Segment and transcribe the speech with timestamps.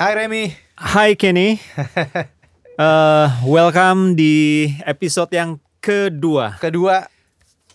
[0.00, 0.56] Hai Remy.
[0.80, 1.60] Hai Kenny.
[2.80, 6.56] uh, welcome di episode yang kedua.
[6.56, 7.04] Kedua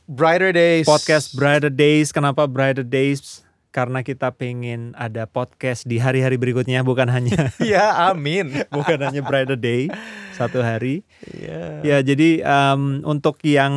[0.10, 0.90] Brighter Days.
[0.90, 2.10] Podcast Brighter Days.
[2.10, 3.46] Kenapa Brighter Days?
[3.70, 9.62] Karena kita pengen ada podcast di hari-hari berikutnya bukan hanya ya amin bukan hanya Brighter
[9.62, 9.94] Day
[10.34, 13.76] satu hari ya ya jadi um, untuk yang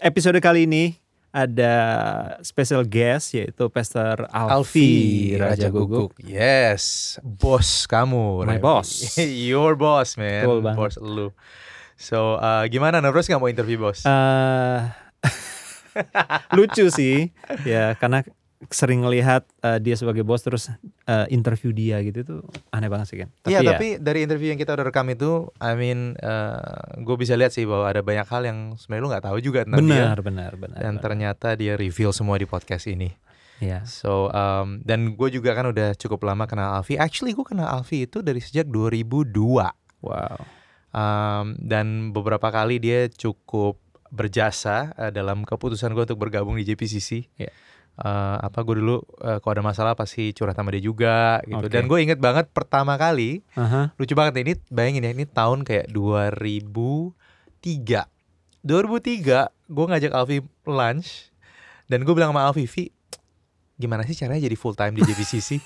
[0.00, 1.01] episode kali ini
[1.32, 1.74] ada
[2.44, 6.12] special guest yaitu Pastor Alfi, Raja Guguk.
[6.20, 8.44] Yes, bos kamu.
[8.44, 8.62] My Remy.
[8.62, 9.16] boss.
[9.48, 10.44] Your boss, man.
[10.44, 10.76] Betul banget.
[10.76, 11.28] Bos lu.
[11.96, 14.04] So, uh, gimana nervous nggak mau interview bos?
[14.04, 14.78] Eh,
[16.56, 17.32] lucu sih
[17.64, 18.20] ya karena
[18.68, 20.70] sering ngelihat uh, dia sebagai bos terus
[21.08, 22.40] uh, interview dia gitu tuh
[22.70, 25.74] aneh banget sih kan Iya, ya, tapi dari interview yang kita udah rekam itu, I
[25.74, 26.14] mean,
[26.98, 29.82] gue bisa lihat sih bahwa ada banyak hal yang sebenarnya lu nggak tahu juga tentang
[29.82, 30.22] benar dia.
[30.22, 31.02] benar benar Dan benar.
[31.02, 33.10] ternyata dia reveal semua di podcast ini.
[33.58, 36.98] ya So, um, dan gue juga kan udah cukup lama kenal Alfi.
[36.98, 39.32] Actually, gue kenal Alfi itu dari sejak 2002.
[40.02, 40.38] wow
[40.92, 43.80] Um, dan beberapa kali dia cukup
[44.12, 47.32] berjasa uh, dalam keputusan gue untuk bergabung di JPCC.
[47.40, 47.48] Iya.
[47.92, 51.60] Uh, apa gue dulu uh, kalau ada masalah pasti curhat sama dia juga gitu.
[51.60, 51.68] Oke.
[51.68, 53.92] Dan gue inget banget pertama kali Aha.
[53.94, 57.12] lucu banget ini bayangin ya ini tahun kayak 2003.
[58.62, 61.28] 2003 gue ngajak Alfi lunch
[61.84, 62.88] dan gue bilang sama Alfi, Vi,
[63.76, 65.60] gimana sih caranya jadi full time di JPCC?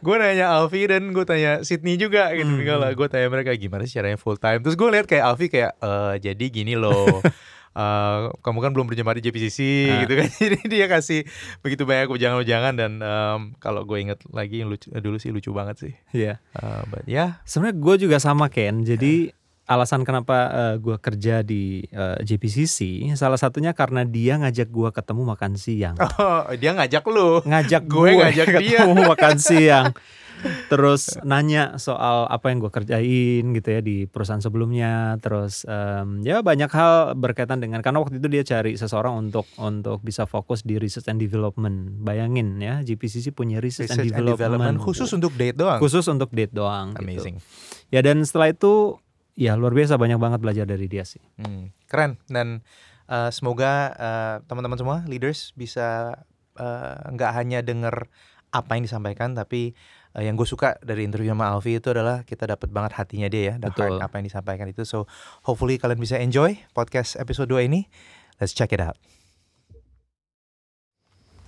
[0.00, 2.94] gue nanya Alfi dan gue tanya Sydney juga gitu Hmm.
[2.94, 6.14] gue tanya mereka gimana sih caranya full time terus gue lihat kayak Alfi kayak "Eh,
[6.22, 7.20] jadi gini loh
[7.72, 9.98] eh, kamu kan belum berjemaah di JPCC Ah.
[10.02, 10.28] gitu kan.
[10.42, 11.20] Jadi dia kasih
[11.58, 15.76] begitu banyak ujangan-ujangan dan em, kalau gue inget lagi yang lucu, dulu sih lucu banget
[15.80, 15.92] sih.
[16.10, 17.38] Ya Eh, but ya.
[17.42, 18.82] Sebenarnya gue juga sama Ken.
[18.82, 19.30] Jadi
[19.64, 25.22] alasan kenapa uh, gue kerja di uh, JPCC salah satunya karena dia ngajak gue ketemu
[25.28, 25.94] makan siang.
[26.18, 27.38] Oh, dia ngajak lu.
[27.46, 28.82] Ngajak Gue gue ngajak dia.
[28.82, 29.94] ketemu makan siang
[30.72, 35.16] terus nanya soal apa yang gue kerjain gitu ya di perusahaan sebelumnya.
[35.20, 40.00] Terus em, ya banyak hal berkaitan dengan karena waktu itu dia cari seseorang untuk untuk
[40.00, 42.00] bisa fokus di research and development.
[42.02, 45.80] Bayangin ya GPCC punya research, Research and, development, khusus untuk date doang?
[45.80, 47.04] Khusus untuk date doang gitu.
[47.04, 47.36] amazing.
[47.88, 49.00] Ya dan setelah itu
[49.38, 51.22] ya luar biasa banyak banget belajar dari dia sih.
[51.40, 52.20] Hmm, keren.
[52.28, 52.60] Dan
[53.08, 56.20] uh, semoga uh, teman-teman semua leaders bisa
[56.60, 58.12] uh, nggak hanya denger
[58.50, 59.78] apa yang disampaikan tapi
[60.16, 63.42] uh, yang gue suka dari interview sama Alfi itu adalah kita dapat banget hatinya dia
[63.42, 63.98] ya, the Betul.
[63.98, 64.82] heart apa yang disampaikan itu.
[64.86, 65.06] So
[65.46, 67.86] hopefully kalian bisa enjoy podcast episode 2 ini.
[68.40, 68.96] Let's check it out.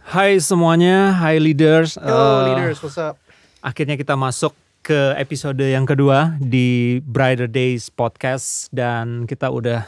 [0.02, 3.16] Hai semuanya Hai leaders Yo Eh, leaders, what's up?
[3.62, 4.52] Akhirnya kita masuk
[4.82, 9.86] ke episode yang kedua di Brighter Days podcast dan kita udah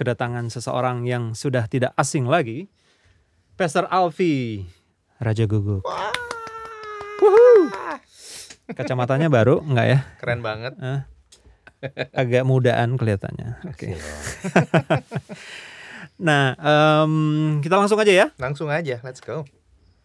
[0.00, 2.72] kedatangan seseorang yang sudah tidak asing lagi,
[3.60, 4.64] Pastor Alfi
[5.20, 5.84] Raja Gugu.
[8.76, 9.98] Kacamatanya baru nggak ya?
[10.20, 10.72] Keren banget.
[10.78, 11.00] Eh,
[12.12, 13.64] agak mudaan kelihatannya.
[13.72, 13.96] Oke.
[16.28, 17.12] nah, em,
[17.64, 18.26] kita langsung aja ya.
[18.36, 19.48] Langsung aja, let's go.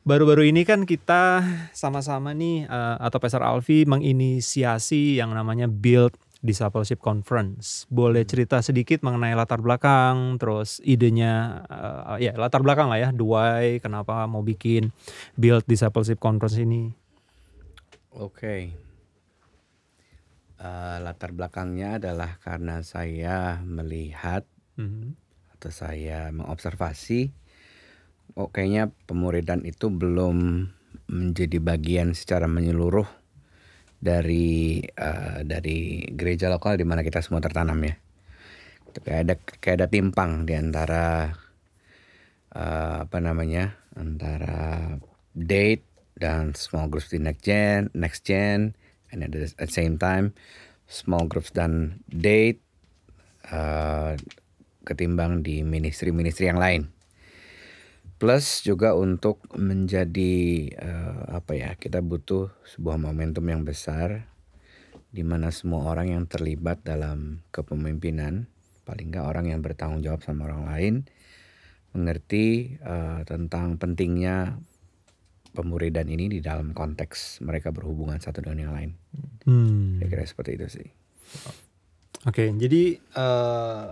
[0.05, 1.41] Baru-baru ini kan kita
[1.73, 6.13] sama-sama nih eh, atau Pastor Alfi menginisiasi yang namanya Build
[6.45, 7.89] Discipleship Conference.
[7.89, 11.65] Boleh cerita sedikit mengenai latar belakang, terus idenya
[12.17, 14.93] eh, ya latar belakang lah ya, the why, kenapa mau bikin
[15.35, 17.04] Build Discipleship Conference ini?
[18.15, 18.71] Oke.
[20.55, 24.47] Eh, latar belakangnya adalah karena saya melihat
[24.79, 25.19] Mhm.
[25.59, 27.35] atau saya mengobservasi,
[28.39, 30.71] oh kayaknya pemuridan itu belum
[31.11, 33.07] menjadi bagian secara menyeluruh
[33.99, 37.95] dari eh, dari gereja lokal di mana kita semua tertanam ya.
[38.91, 41.35] Itu Kayak ada kayak ada timpang di antara
[42.55, 44.95] eh, apa namanya antara
[45.35, 48.75] date dan small groups di next gen, next gen,
[49.11, 50.35] and at the, same time
[50.85, 52.61] small groups dan date
[53.49, 54.13] eh,
[54.85, 56.93] ketimbang di ministry-ministry yang lain.
[58.15, 60.33] Plus juga untuk menjadi
[60.71, 64.29] eh, apa ya kita butuh sebuah momentum yang besar
[65.11, 68.47] di mana semua orang yang terlibat dalam kepemimpinan
[68.85, 70.95] paling nggak orang yang bertanggung jawab sama orang lain
[71.91, 74.59] mengerti eh, tentang pentingnya
[75.55, 78.91] pemuridan ini di dalam konteks mereka berhubungan satu dengan yang lain.
[79.47, 80.03] Hmm.
[80.03, 80.87] Saya kira seperti itu sih.
[82.27, 83.85] Oke, jadi eh,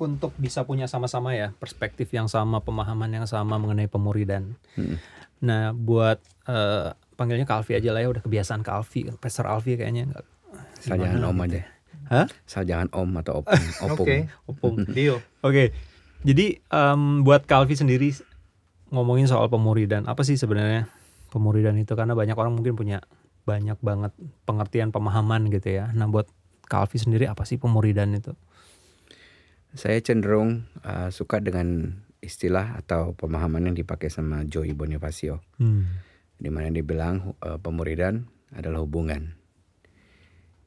[0.00, 4.56] untuk bisa punya sama-sama ya perspektif yang sama, pemahaman yang sama mengenai pemuridan.
[4.78, 4.96] Hmm.
[5.44, 6.18] Nah, buat
[6.48, 10.24] eh, panggilnya Kalvi aja lah ya, udah kebiasaan Kalvi, Pastor Alfi kayaknya nggak.
[10.78, 11.62] Asal gimana jangan om gitu aja.
[12.08, 12.26] Hah?
[12.64, 13.64] Jangan om atau opung.
[13.84, 14.06] opung.
[14.06, 14.16] Oke,
[14.48, 14.74] Opung.
[14.96, 15.18] deal.
[15.44, 15.74] Oke,
[16.22, 18.10] jadi em, buat Kalvi sendiri
[18.88, 20.88] ngomongin soal pemuridan, apa sih sebenarnya
[21.32, 21.92] pemuridan itu?
[21.92, 23.04] Karena banyak orang mungkin punya
[23.48, 24.12] banyak banget
[24.44, 25.88] pengertian pemahaman gitu ya.
[25.96, 26.28] Nah buat
[26.68, 28.36] Kak Alfi sendiri apa sih pemuridan itu?
[29.72, 35.40] Saya cenderung uh, suka dengan istilah atau pemahaman yang dipakai sama Joey Bonifacio.
[35.56, 35.88] Hmm.
[36.36, 39.36] Di mana dia bilang uh, pemuridan adalah hubungan.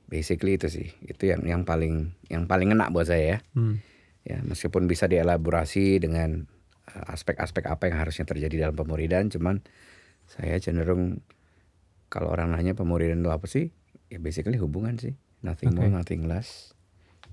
[0.10, 3.40] Basically itu sih, itu yang yang paling yang paling enak buat saya ya.
[3.56, 3.80] Hmm.
[4.22, 6.46] Ya, meskipun bisa dielaborasi dengan
[6.96, 9.64] aspek-aspek apa yang harusnya terjadi dalam pemuridan, cuman
[10.28, 11.20] saya cenderung
[12.12, 13.72] kalau orang nanya pemuridan itu apa sih?
[14.12, 15.16] Ya basically hubungan sih.
[15.42, 15.96] Nothing more, Oke.
[15.98, 16.76] nothing less.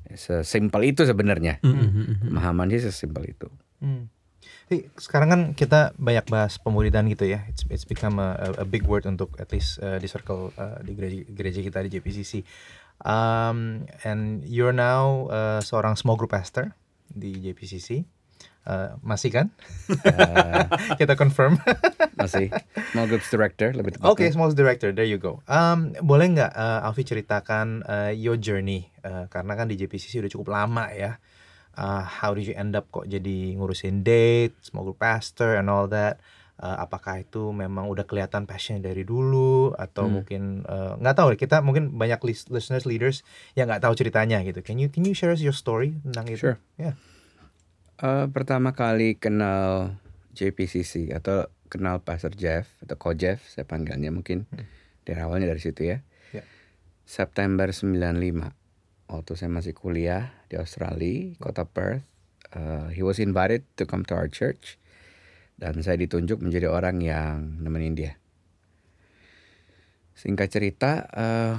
[0.09, 1.61] Sesimpel itu sebenarnya.
[1.61, 2.19] Hmm, hmm, hmm, hmm.
[2.33, 3.49] Pemahaman sih sesimpel itu.
[3.83, 4.09] Hmm.
[4.69, 7.45] Jadi, sekarang kan kita banyak bahas pemuridan gitu ya.
[7.49, 10.81] It's it's become a, a- a big word untuk at least uh, di circle uh,
[10.85, 12.33] di gereja, gereja kita di JPCC.
[13.05, 16.73] Um, and you're now uh, seorang small group pastor
[17.09, 18.05] di JPCC.
[18.69, 19.47] Uh, masih kan?
[19.89, 20.69] Uh,
[21.01, 21.57] kita confirm.
[22.21, 22.53] masih
[22.93, 24.37] small groups director lebih Oke, tepatnya.
[24.37, 25.41] small director, there you go.
[25.49, 28.93] Um, boleh nggak uh, Alfi ceritakan uh, your journey?
[29.01, 31.17] Uh, karena kan di JPCC udah cukup lama ya.
[31.73, 35.89] Uh, how did you end up kok jadi ngurusin date, small group pastor and all
[35.89, 36.21] that?
[36.59, 40.15] Uh, apakah itu memang udah kelihatan passion dari dulu atau Hmm.
[40.21, 43.23] mungkin uh, nggak tahu deh, kita mungkin banyak lis- listeners leaders
[43.55, 44.59] yang nggak tahu ceritanya gitu.
[44.61, 46.43] Can you can you share us your story tentang itu?
[46.43, 46.59] Sure.
[46.77, 46.99] Yeah.
[47.99, 49.99] Eh, pertama kali kenal
[50.31, 54.47] JPCC atau kenal Pastor Jeff atau Ko Jeff saya panggilnya mungkin
[55.03, 55.99] dari awalnya dari situ ya.
[56.31, 56.47] Ya.
[57.03, 58.55] September 95
[59.11, 62.07] waktu saya masih kuliah di Australia, kota Perth.
[62.55, 64.79] eh, he was invited to come to our church
[65.59, 68.15] dan saya ditunjuk menjadi orang yang nemenin dia.
[70.15, 71.59] Singkat cerita, eh,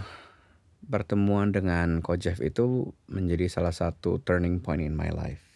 [0.87, 5.48] pertemuan dengan Ko Jeff itu menjadi salah satu turning point in my life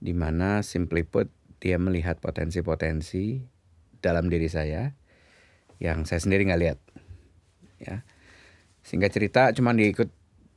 [0.00, 3.40] di mana simply put dia melihat potensi-potensi
[4.04, 4.92] dalam diri saya
[5.80, 6.78] yang saya sendiri nggak lihat
[7.80, 7.96] ya.
[8.86, 10.08] Singkat cerita cuman diikut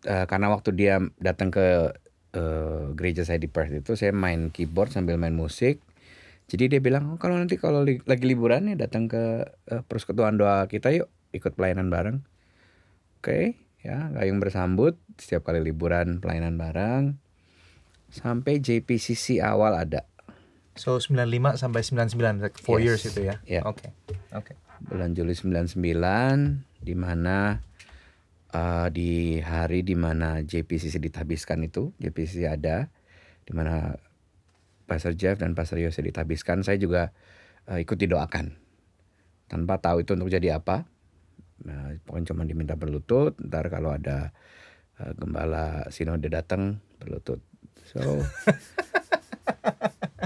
[0.05, 1.95] eh, karena waktu dia datang ke
[2.35, 5.81] eh, gereja saya di Perth itu saya main keyboard sambil main musik.
[6.49, 10.37] Jadi dia bilang oh, kalau nanti kalau li- lagi liburan ya datang ke eh, persekutuan
[10.37, 12.17] doa kita yuk ikut pelayanan bareng.
[13.19, 17.15] Oke ya gayung bersambut setiap kali liburan pelayanan bareng
[18.09, 20.05] sampai JPCC awal ada
[20.79, 22.83] So 95 sampai 99 like 4 Yes.
[22.87, 23.35] years itu ya.
[23.43, 23.67] Yeah.
[23.67, 23.91] Oke.
[24.31, 24.55] Oke.
[24.79, 25.75] bulan Juli 99
[26.79, 27.59] di mana
[28.55, 32.87] uh, di hari di mana JPCC ditabiskan itu JPCC ada
[33.43, 33.99] di mana
[34.87, 37.11] Pastor Jeff dan Pastor Yose ditabiskan saya juga
[37.67, 38.55] uh, ikut didoakan
[39.51, 40.87] tanpa tahu itu untuk jadi apa
[41.67, 44.31] nah, pokoknya cuma diminta berlutut ntar kalau ada
[45.03, 47.43] uh, gembala sinode datang berlutut
[47.89, 48.21] so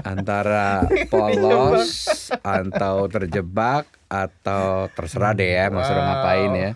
[0.04, 2.12] antara polos
[2.44, 6.70] atau terjebak atau terserah deh ya mau suruh ngapain ya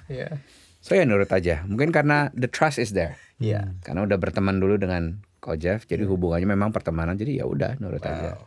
[0.81, 3.71] so ya nurut aja mungkin karena the trust is there Iya.
[3.87, 8.03] karena udah berteman dulu dengan Ko Jeff jadi hubungannya memang pertemanan jadi ya udah nurut
[8.03, 8.43] aja Wow.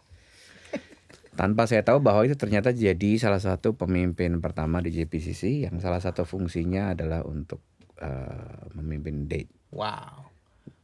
[1.39, 6.03] tanpa saya tahu bahwa itu ternyata jadi salah satu pemimpin pertama di JPCC yang salah
[6.03, 7.63] satu fungsinya adalah untuk
[8.03, 10.27] uh, memimpin date Wow.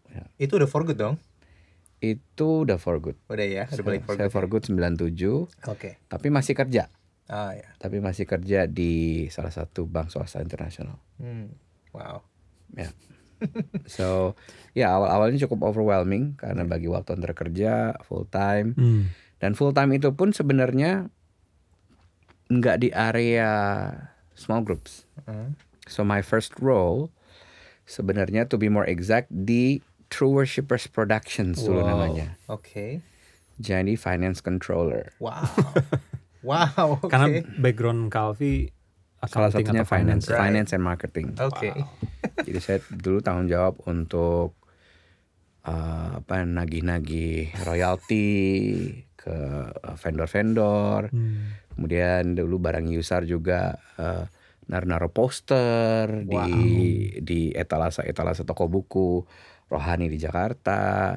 [0.08, 0.24] Ya.
[0.40, 1.20] Itu udah for good dong?
[2.00, 4.34] Itu udah for good Udah ya, udah balik for saya good.
[4.34, 5.98] for good 97 Oke.
[6.06, 6.94] tapi masih kerja
[7.26, 7.68] Ah ya.
[7.76, 8.94] tapi masih kerja di
[9.28, 11.52] salah satu bank swasta internasional Hmm.
[11.92, 12.22] Wow.
[12.72, 12.94] ya
[13.86, 14.34] so
[14.72, 19.04] ya awal awalnya cukup overwhelming karena bagi waktu antara kerja full time Hmm.
[19.38, 21.10] dan full time itu pun sebenarnya
[22.48, 23.52] nggak di area
[24.34, 25.58] small groups Hmm.
[25.84, 27.12] so my first role
[27.84, 31.88] sebenarnya to be more exact di True Worshippers Productions dulu Wow.
[31.88, 33.04] namanya Oke.
[33.58, 35.44] jadi finance controller Wow.
[36.42, 36.88] wow.
[37.02, 37.10] Oke.
[37.10, 38.72] Karena background Kalvi
[39.26, 40.40] salah satunya atau finance Right.
[40.40, 41.74] finance and marketing Oke.
[42.46, 44.54] Jadi saya dulu tanggung jawab untuk
[45.66, 48.30] uh, apa nagih-nagih royalti
[49.18, 49.34] ke
[49.74, 51.10] uh, vendor-vendor.
[51.10, 51.58] Hmm.
[51.74, 54.30] Kemudian dulu barang Yusar juga uh,
[54.68, 56.46] naruh-naruh poster di
[57.18, 59.26] di etalase-etalase toko buku
[59.68, 61.16] rohani di Jakarta.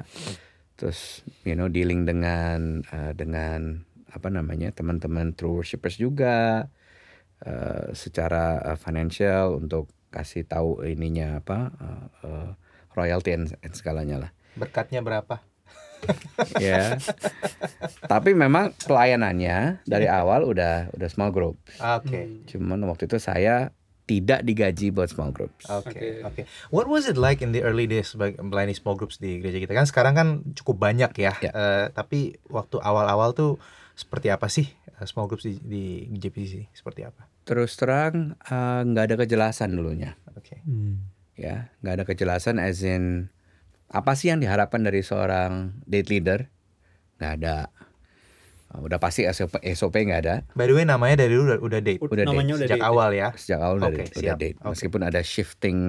[0.75, 6.67] Terus you know dealing dengan uh, dengan apa namanya teman-teman true worshippers juga
[7.47, 12.49] uh, secara uh, financial untuk kasih tahu ininya apa uh, uh,
[12.91, 15.39] royalty and, and segalanya lah Berkatnya berapa?
[16.57, 16.97] ya
[18.09, 22.41] tapi memang pelayanannya dari awal udah udah small group Ah, Oke.
[22.49, 23.69] cuman waktu itu saya
[24.11, 26.43] tidak digaji buat small groups Oke, oke.
[26.67, 29.71] What was it like in the early days melayani small groups di gereja kita?
[29.71, 31.31] Kan sekarang kan cukup banyak ya.
[31.39, 31.51] Ya.
[31.55, 33.55] Eh, tapi waktu awal-awal tuh
[33.95, 34.67] seperti apa sih
[34.99, 37.27] uh, small groups di, di JPC seperti apa?
[37.47, 40.59] Terus terang eh, nggak ada kejelasan dulunya, Oke.
[40.67, 41.07] Hmm.
[41.39, 43.31] ya nggak ada kejelasan as in
[43.91, 46.39] apa sih yang diharapkan dari seorang date leader?
[47.19, 47.57] Nggak ada.
[48.71, 51.79] Uh, Udah pasti SOP, SOP nggak ada By the way namanya dari dulu udah, udah
[51.83, 52.87] date Udah namanya udah sejak date.
[52.87, 53.29] awal ya.
[53.35, 54.37] sejak awal dari udah siap.
[54.39, 54.57] date.
[54.57, 54.69] Oke.
[54.71, 55.79] Meskipun ada shifting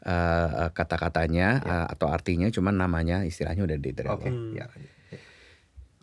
[0.00, 4.28] uh, kata-katanya uh, atau artinya, cuman namanya istilahnya udah date dari Oke.
[4.28, 4.32] awal.
[4.32, 4.54] Hmm.
[4.54, 4.66] Ya.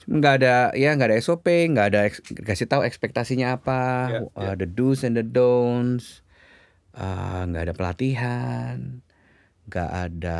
[0.01, 2.01] nggak ada ya nggak ada SOP nggak ada
[2.41, 6.25] kasih tahu ekspektasinya apa Ya, uh, the do's and the don'ts
[6.97, 9.05] uh, nggak ada pelatihan
[9.71, 10.39] nggak ada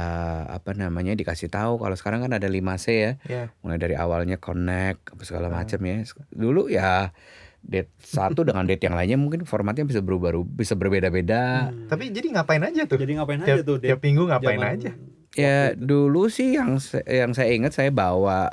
[0.52, 3.44] apa namanya dikasih tahu kalau sekarang kan ada 5 C ya Ya.
[3.60, 5.54] mulai dari awalnya connect apa segala Ah.
[5.58, 7.16] macam ya dulu ya
[7.62, 11.88] date satu dengan date yang lainnya mungkin formatnya bisa berubah bisa berbeda-beda Hmm.
[11.88, 12.98] Tapi jadi ngapain aja tuh?
[12.98, 14.92] jadi ngapain tiap, aja tuh tiap minggu ngapain aja?
[15.32, 15.80] ya itu?
[15.80, 16.76] dulu sih yang
[17.08, 18.52] yang saya ingat saya bawa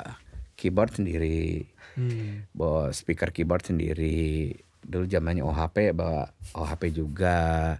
[0.55, 2.47] keyboard sendiri Hmm.
[2.51, 7.75] bawa speaker keyboard sendiri dulu zamannya OHP bawa OHP juga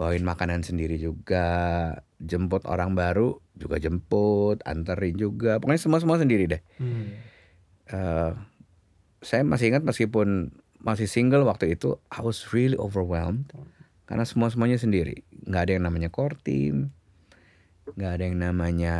[0.00, 1.44] bawain makanan sendiri juga
[2.16, 7.20] jemput orang baru juga jemput anterin juga pokoknya semua semua sendiri deh Hmm.
[7.84, 8.32] Eh,
[9.20, 13.52] saya masih ingat meskipun masih single waktu itu I was really overwhelmed
[14.08, 16.96] karena semua semuanya sendiri nggak ada yang namanya core team
[17.92, 18.96] nggak ada yang namanya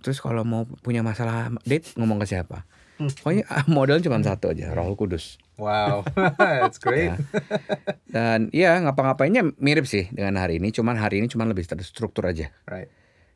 [0.00, 3.08] terus kalau mau punya masalah date ngomong ke siapa Hmm.
[3.08, 6.02] pokoknya ah, modalnya cuma satu aja Roh Kudus Wow,
[6.40, 7.12] that's great.
[7.12, 7.16] Ya.
[8.08, 12.48] dan ya ngapa-ngapainnya mirip sih dengan hari ini cuman hari ini cuman lebih terstruktur aja
[12.64, 12.88] Right.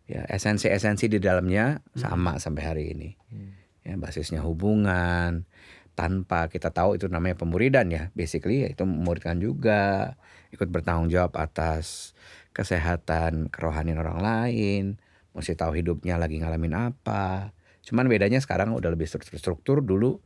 [0.05, 3.53] ya esensi-esensi di dalamnya sama sampai hari ini Hmm.
[3.83, 5.45] ya basisnya hubungan
[5.93, 10.15] tanpa kita tahu itu namanya pemuridan ya basically ya itu memuridkan juga
[10.53, 12.13] ikut bertanggung jawab atas
[12.53, 14.85] kesehatan kerohanian orang lain
[15.33, 17.53] mesti tahu hidupnya lagi ngalamin apa
[17.85, 20.19] cuman bedanya sekarang udah lebih struktur-struktur dulu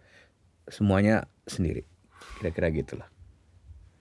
[0.70, 1.84] semuanya sendiri
[2.36, 3.08] kira-kira gitulah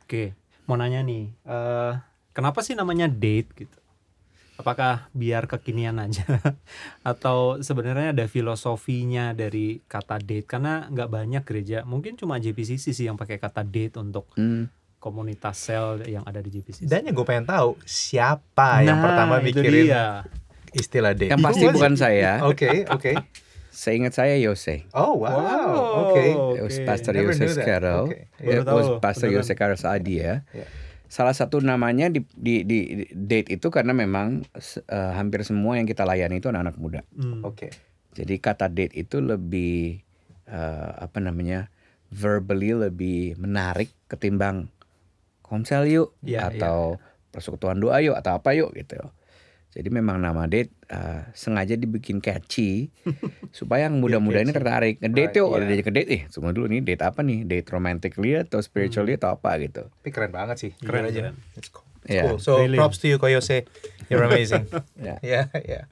[0.01, 0.33] Oke,
[0.65, 1.93] mau nanya nih, eh
[2.31, 3.77] kenapa sih namanya date gitu?
[4.55, 6.25] Apakah biar kekinian aja,
[7.05, 10.43] atau sebenarnya ada filosofinya dari kata date?
[10.45, 14.65] Karena nggak banyak gereja, mungkin cuma JPCC sih yang pakai kata date untuk Hmm,
[14.97, 16.83] komunitas sel yang ada di JPCC.
[16.83, 20.05] Dan yang gue pengen tahu siapa yang Nah, pertama itu mikirin dia.
[20.71, 21.31] istilah date.
[21.31, 23.13] yang pasti bukan saya Oke, oke.
[23.69, 26.25] Seingat saya Yose Oh wow, Wow, oke.
[26.57, 26.77] It was.
[26.83, 27.61] Pastor Never Yose.
[27.61, 28.09] Carroll.
[28.09, 28.25] Okay.
[28.41, 29.45] Baru It was Pastor beneran.
[29.45, 30.43] Yose Carroll's idea.
[30.51, 30.65] Ya.
[31.09, 34.45] Salah satu namanya di, di, di di date itu karena memang
[34.85, 37.01] eh, hampir semua yang kita layani itu anak-anak muda.
[37.17, 37.41] Hmm.
[37.41, 37.73] Oke.
[38.13, 40.01] Jadi kata date itu lebih
[40.45, 41.73] eh, apa namanya
[42.09, 44.69] verbally lebih menarik ketimbang
[45.41, 46.97] komsel yuk Iya, atau
[47.29, 48.97] persekutuan doa yuk atau apa yuk gitu.
[49.69, 52.89] Jadi memang nama date eh, sengaja dibikin catchy
[53.53, 54.97] supaya yang muda-muda ini tertarik.
[54.97, 55.55] Ngedate Right, yuk, iya.
[55.55, 57.45] udah diajak ke date eh semua dulu nih date apa nih?
[57.45, 59.85] Date romantically atau spiritually atau apa gitu.
[59.87, 60.71] Tapi keren banget sih.
[60.75, 61.21] Keren, Jujur aja.
[61.21, 61.35] keren.
[61.53, 61.85] It's cool.
[62.01, 62.25] It's Yeah.
[62.25, 62.37] cool.
[62.41, 62.75] So Really.
[62.75, 63.69] props to you Koyose.
[64.09, 64.65] You're amazing.
[64.97, 65.21] Ya.
[65.37, 65.85] yeah, yeah.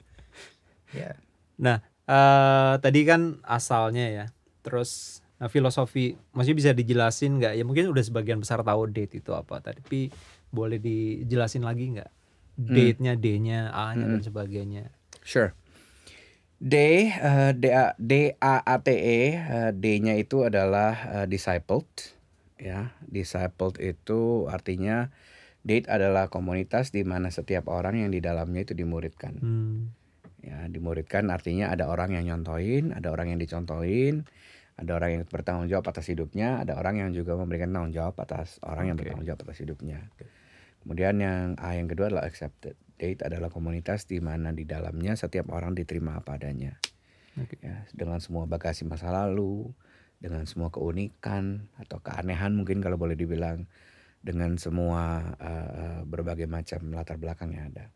[0.90, 1.14] Yeah.
[1.54, 4.26] Nah, eh tadi kan asalnya ya.
[4.60, 7.54] Terus nah, filosofi, maksudnya bisa dijelasin nggak?
[7.54, 9.62] Ya mungkin udah sebagian besar tahu date itu apa.
[9.62, 10.10] Tapi
[10.48, 12.10] boleh dijelasin lagi nggak?
[12.58, 14.90] Date-nya, D-nya, A-nya dan sebagainya.
[15.22, 15.54] Sure.
[16.58, 16.74] D
[17.06, 21.86] eh, D A D A A T E eh, D-nya itu adalah eh, discipled
[22.58, 22.90] ya.
[23.06, 25.14] Discipled itu artinya
[25.62, 29.38] date adalah komunitas di mana setiap orang yang di dalamnya itu dimuridkan.
[29.38, 29.94] Hmm.
[30.42, 34.26] Ya, dimuridkan artinya ada orang yang nyontoin, ada orang yang dicontohin,
[34.78, 38.62] ada orang yang bertanggung jawab atas hidupnya, ada orang yang juga memberikan tanggung jawab atas
[38.62, 39.06] orang yang Oke.
[39.06, 39.98] bertanggung jawab atas hidupnya.
[40.88, 42.72] Kemudian yang A yang kedua adalah accepted.
[42.96, 46.80] Date adalah komunitas di mana di dalamnya setiap orang diterima apa adanya.
[47.36, 47.60] Oke.
[47.60, 49.68] Ya, dengan semua bagasi masa lalu,
[50.16, 53.68] dengan semua keunikan atau keanehan mungkin kalau boleh dibilang,
[54.24, 57.92] dengan semua eh, berbagai macam latar belakang yang ada.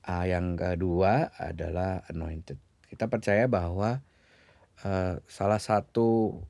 [0.00, 2.56] A yang kedua adalah anointed.
[2.88, 4.00] Kita percaya bahwa
[4.80, 6.40] eh, salah satu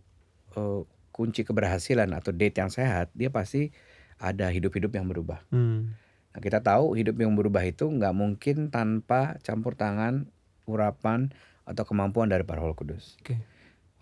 [0.55, 3.75] eh, kunci keberhasilan atau date yang sehat, dia pasti
[4.19, 5.43] ada hidup-hidup yang berubah.
[5.51, 5.95] Hmm.
[6.35, 10.29] Nah, kita tahu hidup yang berubah itu nggak mungkin tanpa campur tangan,
[10.69, 11.33] urapan,
[11.65, 13.19] atau kemampuan dari para Roh Kudus.
[13.21, 13.39] Oke.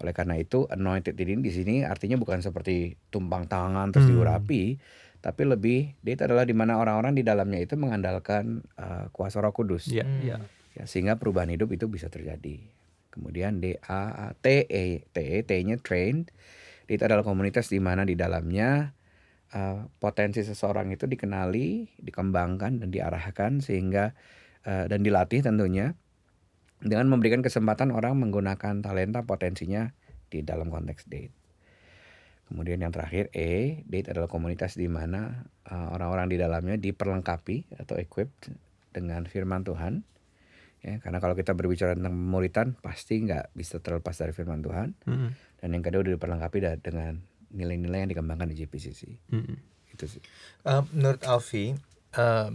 [0.03, 4.21] Oleh karena itu, anointed ini di sini artinya bukan seperti tumpang tangan terus Hmm.
[4.21, 4.77] diurapi,
[5.25, 9.89] tapi lebih dia adalah di mana orang-orang di dalamnya itu mengandalkan uh, kuasa Roh Kudus.
[9.89, 10.21] Iya, Hmm.
[10.23, 10.37] iya.
[10.77, 12.61] Ya, sehingga perubahan hidup itu bisa terjadi.
[13.09, 16.29] Kemudian D A A T E T E T-nya trained.
[16.85, 18.93] Itu adalah komunitas di mana di dalamnya
[19.53, 24.17] uh, potensi seseorang itu dikenali, dikembangkan dan diarahkan sehingga
[24.67, 25.95] uh, dan dilatih tentunya
[26.83, 29.95] dengan memberikan kesempatan orang menggunakan talenta potensinya
[30.29, 31.35] di dalam konteks date.
[32.47, 37.99] Kemudian yang terakhir E, date adalah komunitas di mana uh, orang-orang di dalamnya diperlengkapi atau
[37.99, 38.55] equipped
[38.95, 40.07] dengan firman Tuhan.
[40.87, 44.95] Ya, karena kalau kita berbicara tentang pemuritan pasti nggak bisa terlepas dari firman Tuhan.
[45.11, 45.31] Mm-mm.
[45.59, 47.19] Dan yang kedua diperlengkapi dengan
[47.53, 49.01] nilai-nilai yang dikembangkan di JPCC.
[49.31, 49.59] Mm-mm.
[49.95, 50.23] Itu sih.
[50.67, 51.77] Eh, menurut Alfi,
[52.17, 52.55] em,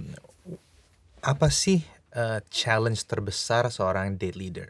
[1.21, 1.81] apa sih
[2.11, 4.69] eh, challenge terbesar seorang date leader?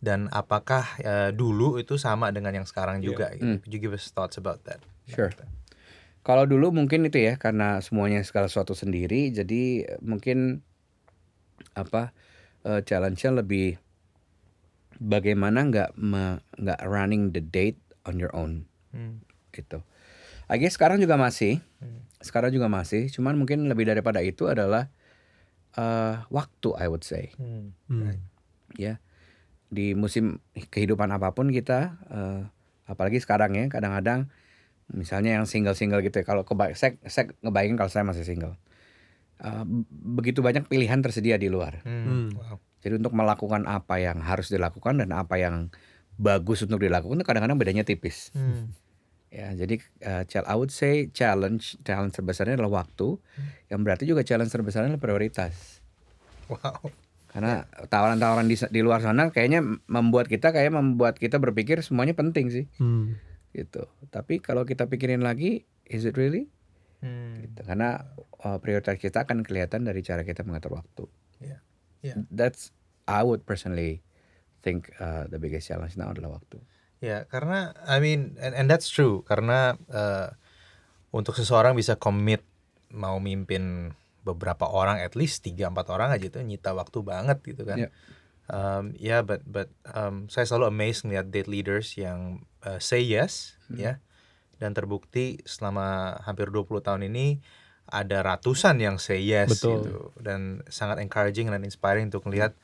[0.00, 3.32] Dan apakah eh, dulu itu sama dengan yang sekarang juga?
[3.32, 3.44] Gitu?
[3.44, 3.58] Hmm.
[3.60, 4.80] Could you give us thoughts about that?
[5.08, 5.32] Sure.
[6.24, 10.64] Kalau dulu mungkin itu ya karena semuanya segala sesuatu sendiri, jadi mungkin
[11.76, 12.16] apa
[12.64, 13.76] eh, challenge-nya lebih
[14.96, 15.90] bagaimana nggak
[16.54, 17.76] nggak running the date
[18.08, 19.26] on your own Hmm.
[19.54, 19.80] Gitu.
[20.44, 22.02] I guess sekarang juga masih, Hmm.
[22.20, 24.90] sekarang juga masih, cuman mungkin lebih daripada itu adalah
[25.72, 27.74] eh, waktu I would say Hmm.
[27.90, 28.14] Mm.
[28.74, 29.02] ya
[29.66, 32.40] di musim kehidupan apa pun kita eh,
[32.86, 34.30] apalagi sekarang ya kadang-kadang
[34.86, 38.54] misalnya yang single-single gitu ya kalau keba saya, saya ngebayangin kalau saya masih single
[39.34, 42.06] Eh, begitu banyak pilihan tersedia di luar Hmm.
[42.06, 42.28] Hmm.
[42.38, 42.56] Wow.
[42.78, 45.74] jadi untuk melakukan apa yang harus dilakukan dan apa yang
[46.14, 48.70] bagus untuk dilakukan itu kadang-kadang bedanya tipis Hmm.
[49.34, 49.82] Ya jadi
[50.24, 53.18] chal- I would say challenge challenge terbesarnya adalah waktu
[53.66, 55.82] yang berarti juga challenge terbesarnya adalah prioritas
[56.46, 56.92] Wow.
[57.26, 59.58] karena tawaran-tawaran di, di luar sana kayaknya
[59.90, 63.18] membuat kita kayak membuat kita berpikir semuanya penting sih Mm.
[63.50, 63.90] gitu.
[64.08, 66.46] Tapi kalau kita pikirin lagi, is it really?
[67.00, 67.38] Hmm.
[67.38, 67.58] Gitu.
[67.62, 68.02] Karena
[68.40, 71.04] uh, prioritas kita akan kelihatan dari cara kita mengatur waktu.
[71.38, 71.58] Iya.
[72.02, 72.14] Iya.
[72.30, 72.70] That's
[73.06, 74.02] I would personally
[74.60, 76.58] think uh, the biggest challenge now adalah waktu.
[77.04, 80.32] Ya, karena I mean and, and that's true karena eh,
[81.12, 82.40] untuk seseorang bisa commit
[82.88, 83.92] mau mimpin
[84.24, 87.76] beberapa orang at least tiga empat orang aja itu nyita waktu banget gitu kan.
[87.84, 87.90] Iya.
[88.44, 93.60] Um, ya, but but um, saya selalu amazed ngeliat date leaders yang eh, say yes
[93.68, 94.00] ya
[94.64, 97.42] dan terbukti selama hampir 20 tahun ini
[97.90, 99.84] ada ratusan yang say yes Betul.
[99.84, 102.56] gitu dan sangat encouraging dan inspiring untuk melihat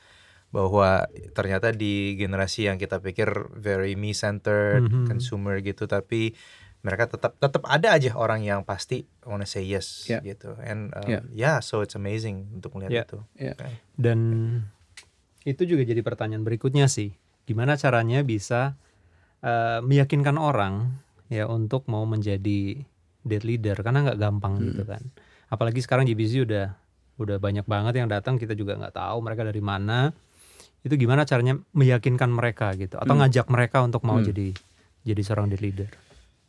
[0.51, 5.07] bahwa ternyata di generasi yang kita pikir very me centered Mhm.
[5.07, 6.35] consumer gitu tapi
[6.81, 10.19] mereka tetap tetap ada aja orang yang pasti wanna say yes Yeah.
[10.21, 11.23] gitu and um, Yeah.
[11.31, 13.05] yeah so it's amazing untuk melihat Yeah.
[13.07, 13.55] itu Yeah.
[13.55, 13.71] Okay.
[13.95, 14.19] Dan
[15.41, 18.77] itu juga jadi pertanyaan berikutnya sih, gimana caranya bisa
[19.41, 22.77] eh, meyakinkan orang ya untuk mau menjadi
[23.21, 25.01] date leader karena nggak gampang gitu kan.
[25.47, 26.77] Apalagi sekarang GBC udah
[27.17, 30.13] udah banyak banget yang datang kita juga nggak tahu mereka dari mana.
[30.81, 33.21] Itu gimana caranya meyakinkan mereka gitu atau Hmm.
[33.21, 34.25] ngajak mereka untuk mau Hmm.
[34.25, 34.53] jadi
[35.01, 35.89] jadi seorang leader.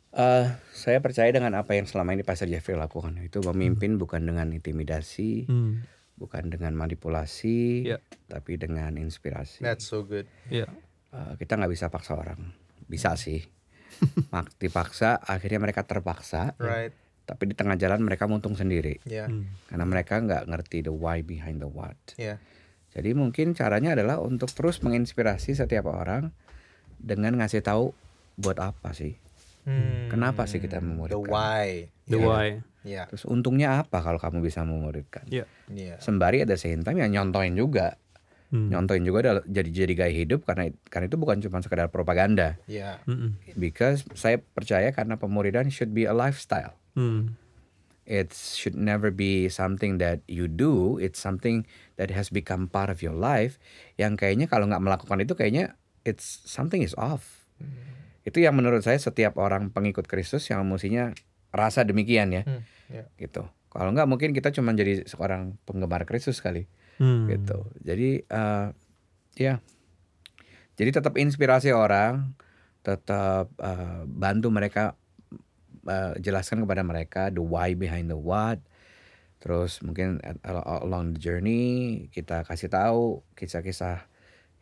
[0.09, 4.45] Uh, saya percaya dengan apa yang selama ini Pastor Jeffrey lakukan itu memimpin bukan dengan
[4.49, 5.81] intimidasi, Hmm.
[6.15, 8.01] bukan dengan manipulasi, Yeah.
[8.29, 9.61] tapi dengan inspirasi.
[9.61, 10.69] that's so good Iya.
[11.09, 13.41] Uh, kita nggak bisa paksa orang, bisa sih.
[14.29, 16.53] Mak dipaksa, akhirnya mereka terpaksa.
[16.57, 16.93] right
[17.23, 19.49] Tapi di tengah jalan mereka muntung sendiri, ya Hmm.
[19.65, 21.97] karena mereka nggak ngerti the why behind the what.
[22.17, 22.37] ya
[22.93, 26.29] Jadi mungkin caranya adalah untuk terus menginspirasi setiap orang
[27.01, 27.89] dengan ngasih tahu
[28.37, 29.17] buat apa sih.
[29.63, 30.11] Hmm.
[30.11, 31.31] Kenapa sih kita the memuridkan?
[31.31, 32.59] why The why.
[32.83, 35.23] ya Terus untungnya apa kalau kamu bisa memuridkan?
[35.25, 35.47] Iya.
[35.71, 37.95] ya Sembari ada same time ya nyontoin juga,
[38.53, 38.69] Hmm.
[38.69, 42.61] nyontoin juga adalah jadi jadi gaya hidup karena karena itu bukan cuma sekedar propaganda.
[42.69, 43.33] ya Mm-mm.
[43.57, 46.77] Because saya percaya karena pemuridan should be a lifestyle.
[46.93, 47.33] Hmm.
[48.03, 50.99] It should never be something that you do.
[50.99, 51.63] It's something
[51.95, 53.55] that has become part of your life.
[53.95, 57.47] Yang kayaknya kalau nggak melakukan itu kayaknya it's something is off.
[58.23, 61.15] Itu yang menurut saya setiap orang pengikut Kristus yang mestinya
[61.55, 63.03] rasa demikian ya, Hmm, ya.
[63.15, 63.47] gitu.
[63.71, 66.67] Kalau nggak mungkin kita cuma jadi seorang penggemar Kristus kali,
[66.99, 67.27] Hmm.
[67.31, 67.67] gitu.
[67.83, 68.67] Jadi eh,
[69.37, 69.63] ya,
[70.75, 72.35] jadi tetap inspirasi orang,
[72.81, 74.95] tetap eh, bantu mereka
[75.85, 78.59] eh, jelaskan kepada mereka the why behind the what.
[79.39, 81.65] Terus mungkin along the journey
[82.09, 84.07] kita kasih tahu kisah-kisah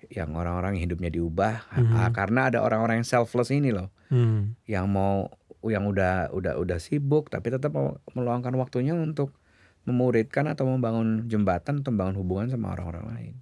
[0.10, 1.94] yang orang-orang hidupnya diubah Mhm.
[1.94, 4.58] Ah, karena ada orang-orang yang selfless ini loh Hmm.
[4.66, 5.30] yang mau
[5.62, 9.38] yang udah udah udah sibuk tapi tetap mau meluangkan waktunya untuk
[9.86, 13.34] memuridkan atau membangun jembatan atau membangun hubungan sama orang-orang lain.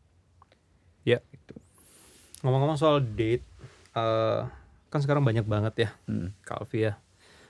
[2.39, 3.43] Ngomong-ngomong soal date,
[3.95, 4.39] eh,
[4.87, 6.31] kan sekarang banyak banget ya, Hmm.
[6.43, 6.95] Kak Alfi ya.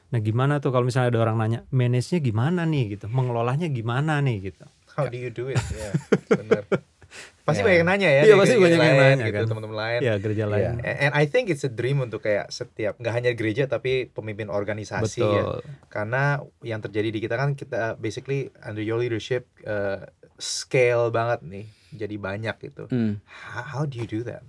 [0.10, 4.50] Nah gimana tuh kalau misalnya ada orang nanya, manage-nya gimana nih gitu, mengelolanya gimana nih
[4.50, 4.66] gitu.
[4.90, 5.94] how do you do it ya
[6.28, 6.66] benar
[7.42, 7.66] pasti Ya.
[7.66, 9.46] banyak yang nanya ya Iya, pasti banyak yang lain nanya gitu, kan.
[9.48, 10.52] teman-teman lain Ya gereja Iya.
[10.52, 10.74] lain.
[10.82, 14.50] And and I think it's a dream untuk kayak setiap nggak hanya gereja tapi pemimpin
[14.50, 15.44] organisasi ya.
[15.46, 15.58] Betul.
[15.88, 16.24] Karena
[16.62, 22.16] yang terjadi di kita kan kita basically under your leadership uh, scale banget nih, jadi
[22.16, 22.84] banyak gitu.
[22.88, 23.18] Hmm.
[23.26, 24.46] How, how do you do that?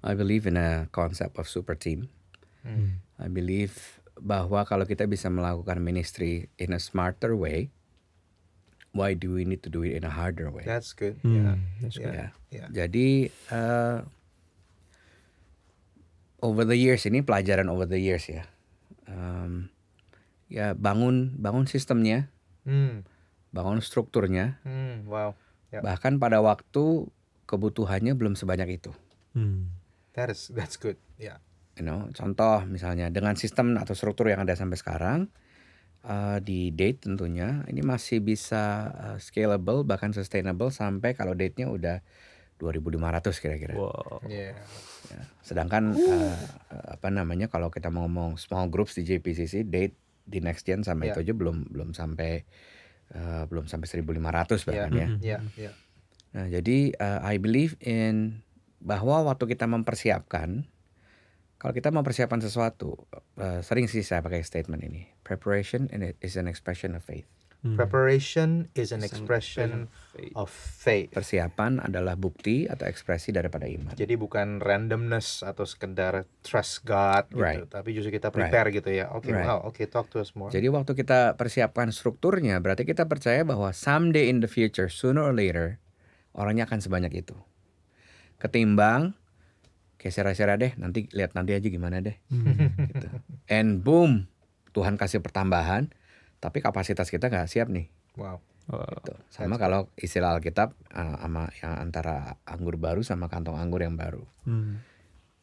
[0.00, 2.08] I believe in a concept of super team.
[2.60, 3.00] Hmm.
[3.16, 7.72] I believe bahwa kalau kita bisa melakukan ministry in a smarter way,
[8.92, 10.64] why do we need to do it in a harder way?
[10.64, 11.16] That's good.
[11.24, 11.56] Hmm, Yeah.
[11.80, 12.12] that's good.
[12.12, 12.30] Yeah.
[12.50, 12.56] Ya.
[12.56, 12.68] Yeah.
[12.74, 13.08] Jadi
[13.48, 13.98] uh,
[16.40, 18.44] over the years ini pelajaran over the years ya.
[19.10, 19.68] Um,
[20.46, 22.30] ya bangun bangun sistemnya,
[22.64, 23.02] Hmm.
[23.52, 24.60] bangun strukturnya.
[24.64, 25.04] Hmm.
[25.08, 25.36] Wow.
[25.70, 25.80] Yeah.
[25.84, 27.08] Bahkan pada waktu
[27.46, 28.92] kebutuhannya belum sebanyak itu.
[29.34, 29.70] Hmm.
[30.14, 30.98] That is that's good.
[31.16, 31.38] Yeah.
[31.78, 35.18] You know, contoh misalnya dengan sistem atau struktur yang ada sampai sekarang
[36.04, 42.04] uh, di date tentunya ini masih bisa uh, scalable bahkan sustainable sampai kalau date-nya udah
[42.60, 43.74] 2500 kira-kira.
[43.80, 44.20] Wow.
[44.28, 44.52] Yeah.
[45.08, 46.36] Ya, Sedangkan uh,
[46.92, 49.96] apa namanya kalau kita mau ngomong small groups di JPCC date
[50.28, 51.16] di next gen sama Ya.
[51.16, 52.44] itu aja belum belum sampai
[53.16, 54.60] uh, belum sampai 1500 Yeah.
[54.68, 55.06] bahkan ya.
[55.24, 55.40] Yeah.
[55.56, 55.74] Yeah.
[56.30, 58.44] Nah, jadi uh, I believe in
[58.78, 60.68] bahwa waktu kita mempersiapkan
[61.60, 62.96] kalau kita mempersiapkan sesuatu
[63.36, 65.12] uh, sering sih saya pakai statement ini.
[65.20, 65.92] Preparation
[66.24, 67.28] is an expression of faith.
[67.60, 67.76] Hmm.
[67.76, 69.92] Preparation is an expression
[70.32, 71.12] of faith.
[71.12, 73.92] Persiapan adalah bukti atau ekspresi daripada iman.
[73.92, 77.68] Jadi bukan randomness atau sekedar trust God gitu, Right.
[77.68, 79.12] tapi justru kita prepare gitu ya.
[79.12, 79.44] Oke, Right.
[79.44, 80.48] wow, oke talk to us more.
[80.48, 85.36] Jadi waktu kita persiapkan strukturnya, berarti kita percaya bahwa someday in the future, sooner or
[85.36, 85.76] later,
[86.32, 87.36] orangnya akan sebanyak itu.
[88.40, 89.19] Ketimbang,
[90.00, 92.16] kayak sera-sera deh, nanti lihat nanti aja gimana deh.
[92.32, 93.08] Gitu.
[93.52, 94.32] And boom,
[94.72, 95.92] Tuhan kasih pertambahan,
[96.40, 97.92] tapi kapasitas kita nggak siap nih.
[98.16, 98.40] wow.
[98.70, 98.86] Wow.
[99.02, 99.14] Gitu.
[99.34, 104.22] Sama kalau istilah Alkitab uh, sama yang antara anggur baru sama kantong anggur yang baru.
[104.46, 104.78] Hmm.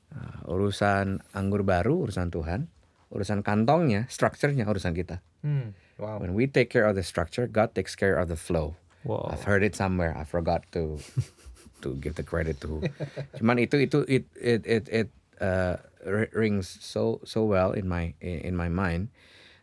[0.08, 2.72] Uh, urusan anggur baru urusan Tuhan,
[3.12, 5.20] urusan kantongnya, structure-nya urusan kita.
[5.44, 5.76] Hmm.
[6.00, 6.24] Wow.
[6.24, 8.80] When we take care of the structure, God takes care of the flow.
[9.04, 9.28] Wow.
[9.28, 10.16] I've heard it somewhere.
[10.16, 10.96] I forgot to
[11.82, 12.82] to give the credit to.
[13.38, 18.14] Cuman itu itu it it it, it uh, ri- rings so so well in my
[18.22, 19.10] in, my mind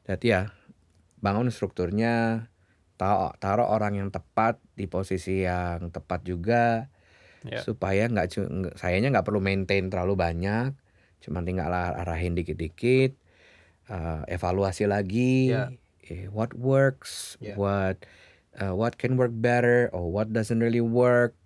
[0.05, 0.53] that ya
[1.19, 2.47] bangun strukturnya,
[2.95, 6.65] taruh taruh orang yang tepat di posisi yang tepat juga
[7.45, 7.61] Ya.
[7.61, 8.41] supaya nggak
[8.81, 10.73] sayanya nggak perlu maintain terlalu banyak,
[11.21, 13.13] cuman tinggal ar- arahin dikit-dikit,
[13.93, 15.69] uh, evaluasi lagi, Ya.
[16.09, 17.53] eh, what works, Ya.
[17.53, 18.01] what
[18.57, 21.37] uh, what can work better, or what doesn't really work.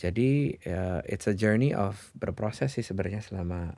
[0.00, 0.30] Jadi
[0.64, 3.76] uh, it's a journey of berproses sih sebenarnya selama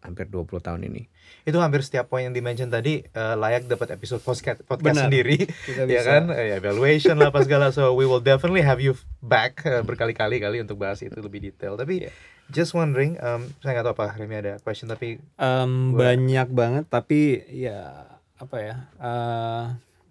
[0.00, 1.08] hampir 20 tahun ini.
[1.42, 5.04] Itu hampir setiap poin yang dimention tadi eh, layak dapat episode podcast podcast Benar.
[5.04, 5.36] sendiri.
[5.44, 9.60] Kita ya kan Eh, evaluation lah apa segala so we will definitely have you back
[9.62, 12.12] eh, berkali-kali kali untuk bahas itu lebih detail tapi Yeah.
[12.50, 16.84] just wondering um, saya nggak tahu apa Remy ada question tapi Em, Gua- banyak banget
[16.86, 18.04] tapi ya
[18.36, 19.64] apa ya eh,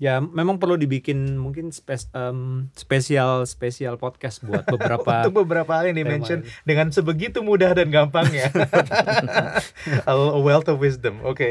[0.04, 5.88] ya memang perlu dibikin mungkin spes, em, spesial spesial podcast buat beberapa untuk beberapa hal
[5.88, 6.52] yang dimention ini.
[6.62, 8.52] dengan sebegitu mudah dan gampangnya
[10.10, 11.48] a a wealth of wisdom oke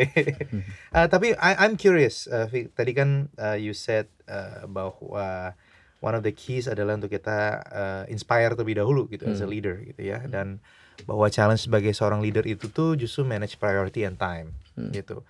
[0.92, 5.56] Uh, tapi I, I'm curious uh, tadi kan uh, you said uh, bahwa
[5.98, 9.50] one of the keys adalah untuk kita uh, inspire terlebih dahulu gitu as a Hmm.
[9.50, 10.60] leader gitu ya dan
[11.02, 14.88] bahwa challenge sebagai seorang leader itu tuh justru manage priority and time Hmm.
[14.90, 15.20] gitu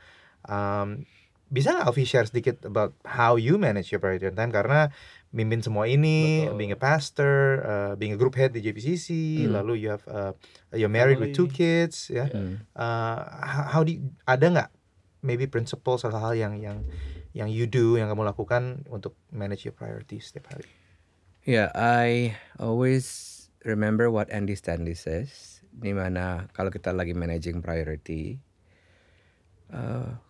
[0.44, 1.02] um,
[1.52, 4.88] bisa nggak Alfi share sedikit about how you manage your priority and time karena
[5.30, 6.56] mimpin semua ini Betul.
[6.56, 9.08] being a pastor uh, being a group head di JPCC
[9.44, 9.60] Hmm.
[9.60, 10.32] lalu you have uh,
[10.72, 11.92] you're married with two Family.
[11.92, 12.64] kids ya Hmm.
[12.72, 14.70] uh, how, how do you- ada nggak
[15.20, 16.80] maybe principles atau hal yang yang
[17.32, 20.72] yang you do yang kamu lakukan untuk manage your priorities setiap hari
[21.42, 23.04] Yeah, I always
[23.66, 25.58] remember what Andy Stanley says.
[25.74, 28.38] Di mana kalau kita lagi managing priority,
[29.74, 30.22] uh,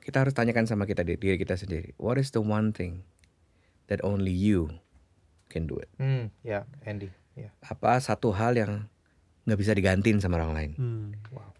[0.00, 1.92] kita harus tanyakan sama kita di- diri kita sendiri.
[1.96, 3.04] What is the one thing
[3.86, 4.72] that only you
[5.46, 5.90] can do it?
[5.94, 8.88] hmm ya Andy ya Apa satu hal yang
[9.42, 10.72] nggak bisa digantiin sama orang lain?
[10.74, 11.06] Hmm.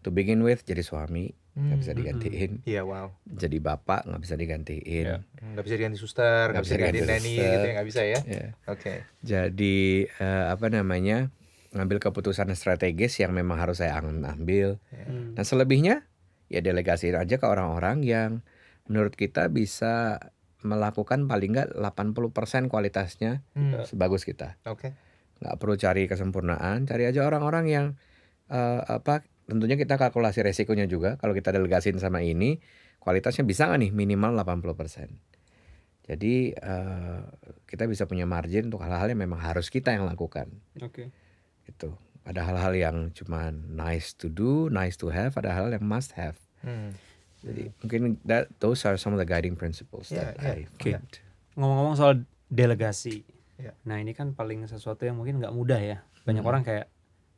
[0.00, 2.50] To begin with, jadi suami nggak bisa Hmm, digantiin.
[2.62, 5.05] iya wow Jadi bapak nggak bisa digantiin.
[5.05, 5.18] Ya.
[5.44, 8.46] nggak bisa diganti suster nggak bisa diganti nanny gitu ya nggak bisa ya Ya.
[8.64, 11.29] oke Jadi eh, apa namanya
[11.70, 14.79] ngambil keputusan strategis yang memang harus saya am- ambil.
[14.88, 15.35] Hmm.
[15.35, 16.07] Dan selebihnya
[16.50, 18.30] ya delegasiin aja ke orang-orang yang
[18.90, 20.18] menurut kita bisa
[20.60, 24.58] melakukan paling nggak 80% kualitasnya Hmm, sebagus kita.
[24.66, 24.92] oke
[25.40, 27.86] Nggak perlu cari kesempurnaan, cari aja orang-orang yang
[28.50, 32.60] eh, apa tentunya kita kalkulasi resikonya juga kalau kita delegasiin sama ini
[33.00, 35.08] kualitasnya bisa nggak nih minimal 80%.
[36.10, 37.20] Jadi eh,
[37.70, 40.50] kita bisa punya margin untuk hal-hal yang memang harus kita yang lakukan
[40.82, 41.08] Oke.
[41.70, 41.94] gitu.
[42.22, 46.37] Ada hal-hal yang cuma nice to do, nice to have, ada hal yang must have.
[46.61, 46.92] Hmm,
[47.40, 50.68] Jadi mungkin that those are some of the guiding principles Yeah, that yeah.
[50.68, 51.09] I find.
[51.56, 52.14] Ngomong-ngomong soal
[52.46, 53.24] delegasi.
[53.56, 53.72] Ya.
[53.83, 56.04] Nah, ini kan paling sesuatu yang mungkin nggak mudah ya.
[56.22, 56.50] Banyak Hmm.
[56.52, 56.87] orang kayak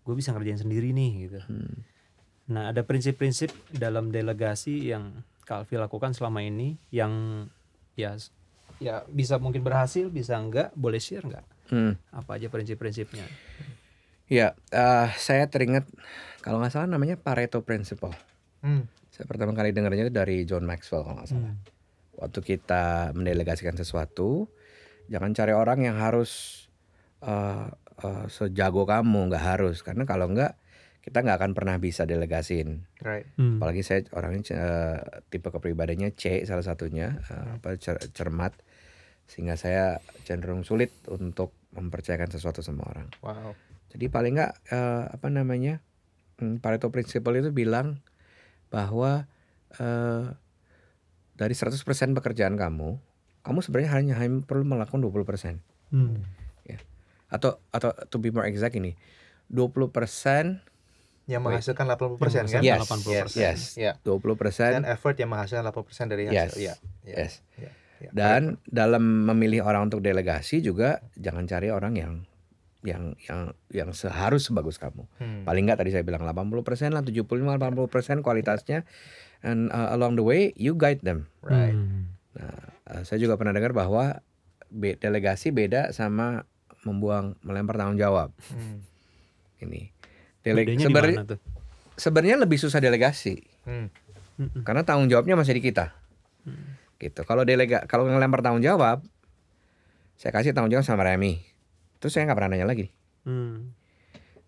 [0.03, 1.39] gue bisa ngerjain sendiri nih gitu.
[1.47, 1.87] Hmm.
[2.51, 7.47] Nah ada prinsip-prinsip dalam delegasi yang Kak Alfi lakukan selama ini yang
[7.95, 8.19] ya
[8.79, 11.95] ya bisa mungkin berhasil bisa enggak boleh share nggak Hmm.
[12.11, 13.23] apa aja prinsip-prinsipnya
[14.31, 15.87] Ya, eh, saya teringat
[16.43, 18.15] kalau nggak salah namanya Pareto Principle.
[18.63, 18.87] Hmm.
[19.13, 21.55] Saya pertama kali dengarnya itu dari John Maxwell kalau nggak salah.
[22.17, 24.49] Waktu kita mendelegasikan sesuatu,
[25.11, 26.65] jangan cari orang yang harus
[27.23, 27.69] eh,
[28.03, 29.85] eh, sejago kamu, nggak harus.
[29.85, 30.57] Karena kalau nggak,
[31.03, 32.87] kita nggak akan pernah bisa delegasiin.
[33.03, 33.27] Right.
[33.37, 33.59] Hmm.
[33.61, 38.55] Apalagi saya orangnya eh, tipe kepribadiannya C salah satunya, eh, apa cer- cermat,
[39.29, 43.09] sehingga saya cenderung sulit untuk mempercayakan sesuatu sama orang.
[43.21, 43.53] Wow.
[43.93, 45.85] Jadi paling nggak eh, apa namanya
[46.41, 48.01] hmm, Pareto Principle itu bilang
[48.73, 49.29] bahwa
[49.77, 50.33] eh,
[51.37, 51.77] dari 100%
[52.17, 52.97] pekerjaan kamu,
[53.45, 55.61] kamu sebenarnya hanya, hanya perlu melakukan 20%.
[55.93, 56.25] Hmm.
[57.33, 58.93] Atau atau to be more exact ini,
[59.49, 59.89] 20%
[61.25, 62.61] Yang menghasilkan 80% Yang kan?
[62.61, 63.41] Yes, 80%.
[63.41, 63.61] yes.
[63.81, 63.93] Ya.
[64.05, 66.53] 20% Dan effort yang menghasilkan 80% dari Yes.
[66.53, 66.61] hasil.
[66.61, 66.75] Iya.
[67.09, 67.17] Iya.
[67.17, 67.33] yes.
[67.57, 67.71] Iya.
[68.03, 68.11] Iya.
[68.11, 72.13] Dan dalam memilih orang untuk delegasi juga jangan cari orang yang
[72.83, 75.07] yang yang yang seharus sebagus kamu.
[75.23, 75.43] Hmm.
[75.47, 78.83] Paling nggak tadi saya bilang 80% lah 75 80% kualitasnya
[79.47, 81.31] and uh, along the way you guide them.
[81.43, 81.75] Right.
[81.75, 82.11] Hmm.
[82.35, 84.21] Uh, saya juga pernah dengar bahwa
[84.69, 86.43] be- delegasi beda sama
[86.83, 88.35] membuang melempar tanggung jawab.
[88.51, 88.83] Hmm.
[89.63, 89.95] Ini
[90.83, 91.39] sebenarnya
[91.95, 93.87] sebenarnya lebih susah delegasi Hmm.
[94.67, 95.95] Karena tanggung jawabnya masih di kita.
[96.99, 97.23] Gitu.
[97.23, 99.07] Kalau delega kalau ngelempar tanggung jawab
[100.19, 101.52] saya kasih tanggung jawab sama Remy.
[102.03, 102.91] Terus saya nggak pernah nanya lagi.
[103.23, 103.71] Hmm.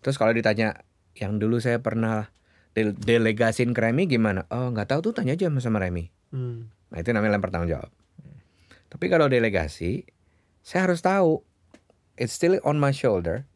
[0.03, 0.83] Terus kalau ditanya
[1.15, 2.27] yang dulu saya pernah
[2.75, 4.43] del- delegasin ke Remy gimana?
[4.51, 6.11] Oh nggak tahu tuh tanya aja sama- sama Remy.
[6.35, 6.67] Hmm.
[6.91, 7.87] Nah itu namanya lempar tanggung jawab.
[8.91, 10.03] Tapi kalau delegasi,
[10.59, 11.39] saya harus tahu.
[12.19, 13.47] It's still on my shoulder.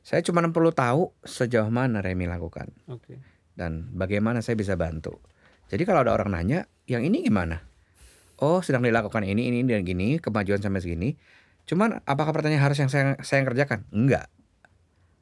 [0.00, 3.18] Saya cuma perlu tahu sejauh mana Remy lakukan Oke.
[3.58, 5.18] dan bagaimana saya bisa bantu.
[5.66, 7.66] Jadi kalau ada orang nanya, yang ini gimana?
[8.38, 11.18] Oh sedang dilakukan ini, ini dan gini, kemajuan sampai segini.
[11.66, 13.84] Cuman apakah pertanyaan harus yang saya saya yang kerjakan?
[13.90, 14.30] Enggak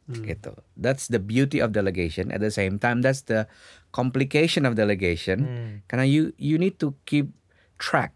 [0.04, 0.20] Hmm.
[0.20, 0.52] gitu.
[0.76, 2.28] That's the beauty of delegation.
[2.28, 3.48] At the same time, that's the
[3.88, 5.48] complication of delegation.
[5.48, 5.72] Hmm.
[5.88, 7.32] Karena you you need to keep
[7.80, 8.12] track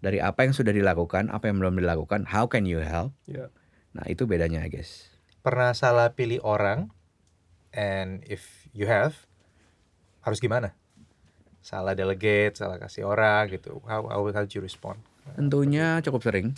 [0.00, 3.12] dari apa yang sudah dilakukan, apa yang belum dilakukan, how can you help?
[3.28, 3.52] Ya.
[3.92, 5.12] Nah itu bedanya, I guess.
[5.44, 6.88] Pernah salah pilih orang
[7.76, 9.28] and if you have
[10.24, 10.72] harus gimana?
[11.60, 13.84] Salah delegate, salah kasih orang gitu.
[13.84, 15.04] How how how you respond?
[15.36, 16.56] Tentunya cukup sering,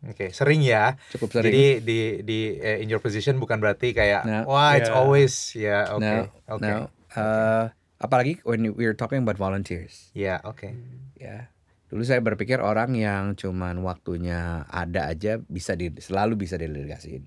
[0.00, 0.96] Oke, sering ya.
[1.12, 1.52] cukup sering.
[1.52, 4.48] Jadi di di eh, in your position bukan berarti kayak No.
[4.48, 4.96] wah it's Yeah.
[4.96, 6.00] always ya oke.
[6.00, 6.16] No,
[6.56, 6.64] Oke.
[6.64, 6.78] no.
[7.10, 10.72] Uh, apalagi when we're talking about volunteers, Ya, oke.
[11.14, 11.52] ya.
[11.90, 17.26] Dulu saya berpikir orang yang cuman waktunya ada aja bisa di, selalu bisa didelegasiin.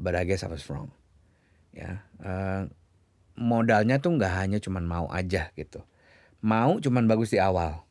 [0.00, 0.90] But I guess I was wrong.
[1.70, 2.66] Ya, uh,
[3.36, 5.84] modalnya tuh nggak hanya cuman mau aja gitu.
[6.40, 7.84] Mau cuman bagus di awal.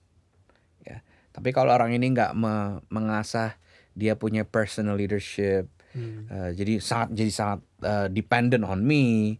[0.81, 3.55] Ya, tapi kalau orang ini nggak me- mengasah
[3.97, 6.29] dia punya personal leadership, Hmm.
[6.29, 9.39] uh, jadi sangat jadi sangat uh, dependent on me.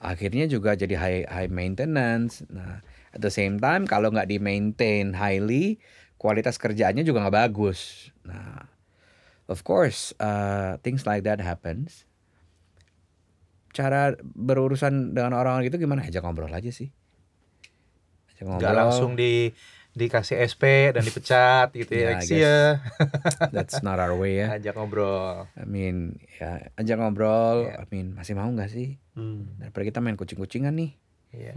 [0.00, 2.46] Akhirnya juga jadi high high maintenance.
[2.48, 2.80] Nah,
[3.12, 5.76] at the same time kalau nggak di maintain highly,
[6.16, 8.08] kualitas kerjaannya juga nggak bagus.
[8.24, 8.70] Nah,
[9.50, 12.08] of course uh, things like that happens.
[13.76, 16.06] Cara berurusan dengan orang gitu gimana?
[16.06, 16.88] Ajak ngobrol aja sih.
[18.32, 19.50] Ajak Nggak langsung di
[19.98, 22.08] dikasih SP dan dipecat gitu Ya, ya.
[22.14, 22.78] Like, "See ya."
[23.54, 24.54] That's not our way ya.
[24.54, 25.50] Ajak ngobrol.
[25.58, 27.66] I mean, ya ajak ngobrol.
[27.66, 27.82] Ya.
[27.82, 28.96] I mean, masih mau nggak sih?
[29.18, 29.58] Hmm.
[29.58, 30.94] Daripada kita main kucing-kucingan nih.
[31.34, 31.52] Iya.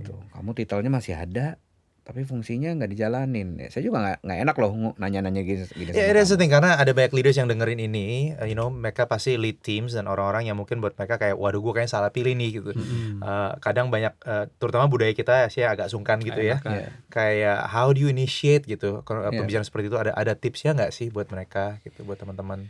[0.00, 0.16] Gitu.
[0.32, 1.60] Kamu titelnya masih ada,
[2.02, 3.62] tapi fungsinya nggak dijalanin.
[3.62, 5.62] Ya, saya juga nggak nggak enak loh nanya-nanya gini.
[5.70, 6.34] gini Ya, the kamu.
[6.34, 9.94] thing karena ada banyak leaders yang dengerin ini, uh, you know, mereka pasti lead teams
[9.94, 12.74] dan orang-orang yang mungkin buat mereka kayak, waduh, gue kayaknya salah pilih nih gitu.
[12.74, 13.22] Hmm.
[13.22, 16.74] Uh, kadang banyak, uh, terutama budaya kita sih agak sungkan gitu ya, Enakan.
[16.74, 16.86] Iya.
[17.06, 19.06] kayak how do you initiate gitu.
[19.06, 22.66] Kalau uh, pembicaraan seperti itu ada ada tipsnya nggak sih buat mereka gitu, buat teman-teman?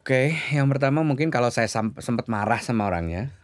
[0.00, 3.36] Oke, yang pertama mungkin kalau saya sempat marah sama orangnya,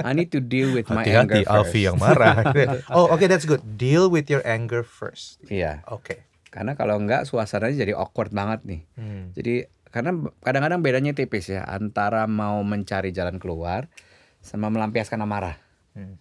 [0.00, 2.00] I need to deal with my anger first.
[2.00, 2.36] marah.
[2.96, 3.60] oh, oke, that's good.
[3.76, 5.36] Deal with your anger first.
[5.46, 6.24] Iya, Oke.
[6.48, 8.80] karena kalau nggak suasananya jadi awkward banget nih.
[8.96, 9.36] Hmm.
[9.36, 13.92] Jadi karena kadang-kadang bedanya tipis ya antara mau mencari jalan keluar
[14.40, 15.60] sama melampiaskan amarah.
[15.92, 16.16] Hmm.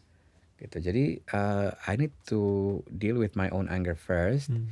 [0.55, 2.39] gitu jadi uh, I need to
[2.87, 4.71] deal with my own anger first Hmm.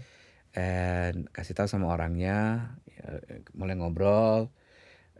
[0.56, 3.19] and kasih tahu sama orangnya ya,
[3.52, 4.48] mulai ngobrol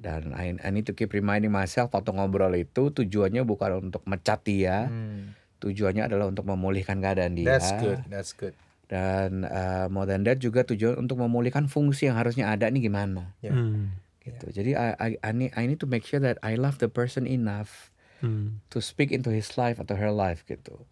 [0.03, 4.43] dan I, I need to keep reminding myself waktu ngobrol itu tujuannya bukan untuk mecat
[4.43, 5.31] dia Hmm.
[5.57, 8.03] tujuannya adalah untuk memulihkan keadaan dia That's good.
[8.11, 8.51] That's good.
[8.91, 13.31] dan uh, more than that juga tujuan untuk memulihkan fungsi yang harusnya ada nih gimana
[13.39, 13.55] Ya.
[13.55, 13.95] Hmm.
[14.19, 16.87] gitu jadi I, I, I, need, I need to make sure that I love the
[16.87, 17.89] person enough
[18.19, 18.63] Hmm.
[18.71, 20.87] to speak into his life atau her life gitu.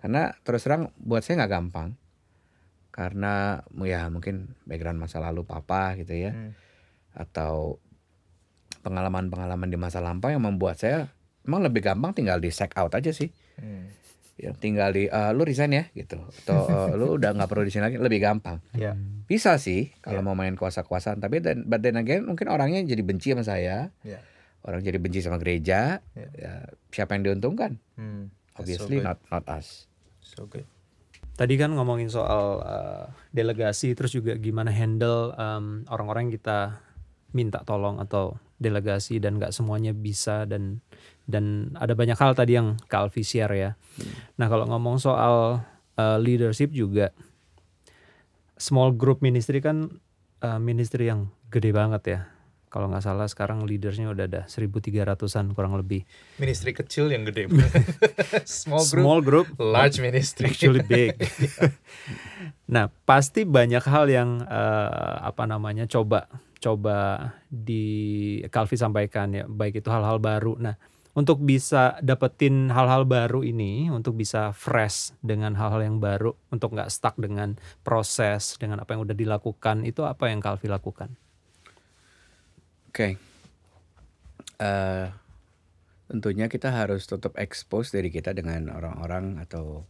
[0.00, 2.00] Karena terus terang buat saya nggak gampang.
[2.88, 6.52] Karena ya mungkin background masa lalu papa gitu ya Hmm.
[7.12, 7.76] atau
[8.82, 11.08] pengalaman-pengalaman di masa lampau yang membuat saya
[11.42, 13.30] emang lebih gampang tinggal di check out aja sih.
[13.58, 13.90] Hmm.
[14.36, 17.70] Ya tinggal di "Eh, lu resign ya gitu atau "Eh, lu udah nggak perlu di
[17.70, 18.58] sini lagi lebih gampang.
[18.74, 18.98] Ya.
[19.26, 20.24] Bisa sih kalau Ya.
[20.24, 23.92] mau main kuasa-kuasaan tapi dan but then again mungkin orangnya jadi benci sama saya.
[24.02, 24.18] Ya.
[24.62, 25.98] Orang jadi benci sama gereja.
[26.14, 26.28] Ya.
[26.38, 26.52] Ya,
[26.90, 27.82] siapa yang diuntungkan?
[27.98, 28.30] Hmm.
[28.54, 29.06] So Obviously good.
[29.06, 29.86] not not us.
[30.22, 30.66] So good.
[31.32, 36.58] Tadi kan ngomongin soal uh, delegasi, terus juga gimana handle um, orang-orang yang kita
[37.32, 40.78] minta tolong atau delegasi dan nggak semuanya bisa dan
[41.26, 43.70] dan ada banyak hal tadi yang Kak Alfi share ya.
[44.38, 45.66] Nah kalau ngomong soal
[45.98, 47.10] uh, leadership juga,
[48.58, 49.98] small group ministry kan
[50.42, 52.20] uh, ministry yang gede banget ya.
[52.72, 56.08] Kalau nggak salah sekarang leadersnya udah ada 1.300an kurang lebih.
[56.40, 57.52] Ministry kecil yang gede.
[58.48, 60.48] Small group, Small group, large ministry.
[60.48, 61.12] actually big.
[62.72, 69.82] nah, pasti banyak hal yang eh, apa namanya coba coba di Kalvi sampaikan ya, baik
[69.82, 70.54] itu hal-hal baru.
[70.62, 70.78] Nah,
[71.12, 76.88] untuk bisa dapetin hal-hal baru ini, untuk bisa fresh dengan hal-hal yang baru, untuk nggak
[76.88, 81.12] stuck dengan proses, dengan apa yang udah dilakukan, itu apa yang Kalvi lakukan?
[82.88, 83.20] Oke.
[84.62, 85.06] Eh,
[86.08, 89.84] tentunya kita harus tetap expose diri kita dengan orang-orang atau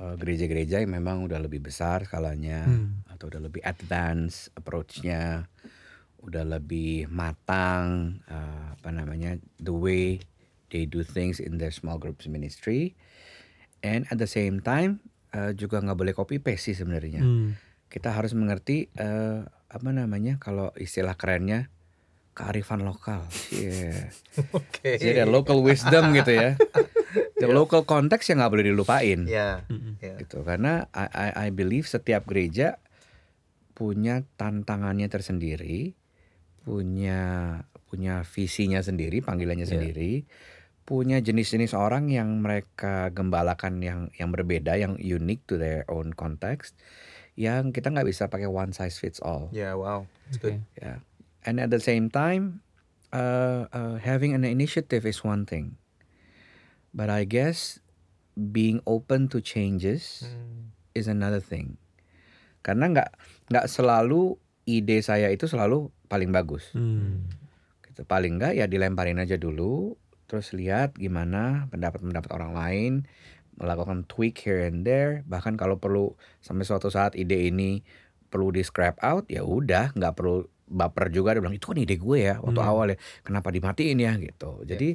[0.00, 3.04] eh, gereja-gereja yang memang udah lebih besar skalanya Hmm.
[3.06, 5.44] atau udah lebih advance approach-nya,
[6.24, 10.16] udah lebih matang eh, apa namanya the way
[10.72, 12.96] they do things in their small groups ministry,
[13.84, 17.54] and at the same time eh, juga nggak boleh copy paste sih sebenarnya Hmm.
[17.90, 21.68] kita harus mengerti eh, apa namanya kalau istilah kerennya
[22.32, 23.26] kearifan lokal.
[23.52, 24.14] Iya.
[24.54, 24.96] Oke.
[24.96, 26.54] Jadi ada local wisdom gitu ya.
[27.40, 29.20] The local context yang nggak boleh dilupain.
[29.66, 29.96] Mm-mm.
[30.04, 30.14] Ya.
[30.20, 32.76] Gitu karena I, I, I believe setiap gereja
[33.72, 35.96] punya tantangannya tersendiri,
[36.68, 37.20] punya
[37.88, 39.72] punya visinya sendiri, panggilannya Iya.
[39.72, 40.12] sendiri,
[40.84, 46.76] punya jenis-jenis orang yang mereka gembalakan yang yang berbeda, yang unique to their own context,
[47.40, 49.48] yang kita nggak bisa pakai one size fits all.
[49.50, 50.04] Ya, wow.
[50.28, 50.60] It's good.
[50.60, 50.76] Oke.
[50.76, 51.00] Yeah.
[51.48, 52.60] And at the same time,
[53.16, 55.79] uh, uh, having an initiative is one thing.
[56.90, 57.78] But I guess
[58.34, 60.74] being open to changes Hmm.
[60.92, 61.78] is another thing.
[62.60, 63.10] Karena nggak
[63.48, 66.74] nggak selalu ide saya itu selalu paling bagus.
[66.74, 67.26] Hmm.
[67.84, 68.02] Gitu.
[68.04, 69.94] Paling nggak ya dilemparin aja dulu,
[70.26, 72.92] terus lihat gimana pendapat-pendapat orang lain,
[73.56, 75.22] melakukan tweak here and there.
[75.26, 77.82] Bahkan kalau perlu sampai suatu saat ide ini
[78.30, 81.34] perlu di scrap out, ya udah nggak perlu baper juga.
[81.34, 82.70] Dia bilang itu kan ide gue ya waktu Hmm.
[82.70, 84.62] awal ya, kenapa dimatiin ya gitu.
[84.62, 84.94] Jadi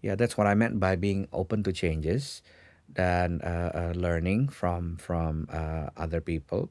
[0.00, 2.40] ya that's what I meant by being open to changes
[2.88, 6.68] dan uh, uh, learning from from uh, other people.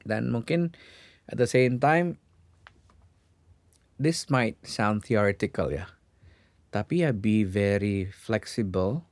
[0.00, 0.72] Dan mungkin
[1.28, 2.16] at the same time
[4.00, 5.92] this might sound theoretical ya.
[6.70, 9.04] Tapi ya be very flexible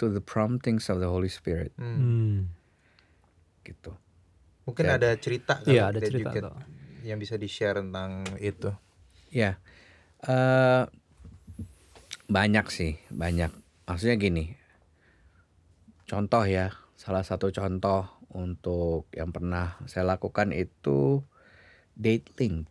[0.00, 1.94] to the promptings of the Holy Spirit Hmm.
[1.94, 2.38] Hmm.
[3.62, 3.92] gitu.
[4.64, 4.96] Mungkin Ya.
[4.96, 6.30] ada cerita kali Iya ada cerita.
[6.34, 6.56] tuh.
[7.00, 8.74] yang bisa di-share tentang itu.
[9.30, 9.60] Ya.
[10.18, 10.82] eh
[12.28, 13.50] banyak sih, banyak.
[13.88, 14.54] Maksudnya gini.
[16.04, 21.24] Contoh ya, salah satu contoh untuk yang pernah saya lakukan itu
[21.96, 22.68] date link.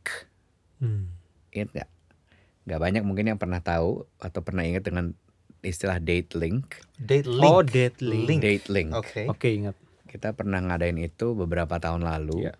[0.77, 1.09] Hmm.
[1.49, 1.89] Ingat nggak?
[2.69, 5.17] Nggak banyak mungkin yang pernah tahu atau pernah ingat dengan
[5.65, 6.77] istilah date link.
[7.01, 7.49] Date link.
[7.49, 8.41] Oh, date link.
[8.41, 8.93] Date link.
[8.93, 9.25] Oke.
[9.25, 9.73] Oke ingat.
[10.07, 12.45] Kita pernah ngadain itu beberapa tahun lalu.
[12.47, 12.53] Iya.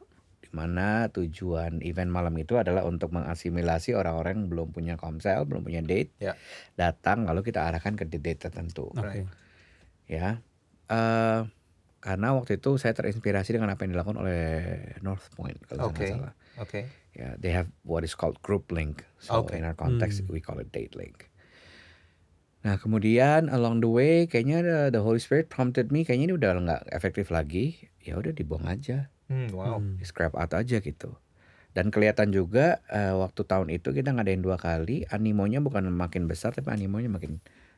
[0.58, 5.86] Mana tujuan event malam itu adalah untuk mengasimilasi orang-orang yang belum punya komsel, belum punya
[5.86, 6.18] date.
[6.18, 6.34] Ya.
[6.74, 8.90] Datang lalu kita arahkan ke date tertentu.
[8.98, 9.30] Oke.
[10.10, 10.42] Ya.
[10.88, 11.42] eh
[11.98, 14.46] karena waktu itu saya terinspirasi dengan apa yang dilakukan oleh
[15.04, 16.34] North Point kalau nggak salah.
[16.58, 16.88] Oke.
[17.12, 19.04] Ya, they have what is called group link.
[19.20, 19.60] So Okay.
[19.60, 20.32] in our context Hmm.
[20.32, 21.28] we call it date link.
[22.64, 26.50] Nah kemudian along the way kayaknya the, the Holy Spirit prompted me kayaknya ini udah
[26.58, 27.90] nggak efektif lagi.
[28.00, 29.78] Ya udah dibuang aja, Hmm, wow.
[29.78, 29.96] Hmm.
[29.96, 31.12] di scrap out aja gitu.
[31.72, 36.50] Dan kelihatan juga eh, waktu tahun itu kita ngadain dua kali, animonya bukan makin besar
[36.52, 37.38] tapi animonya makin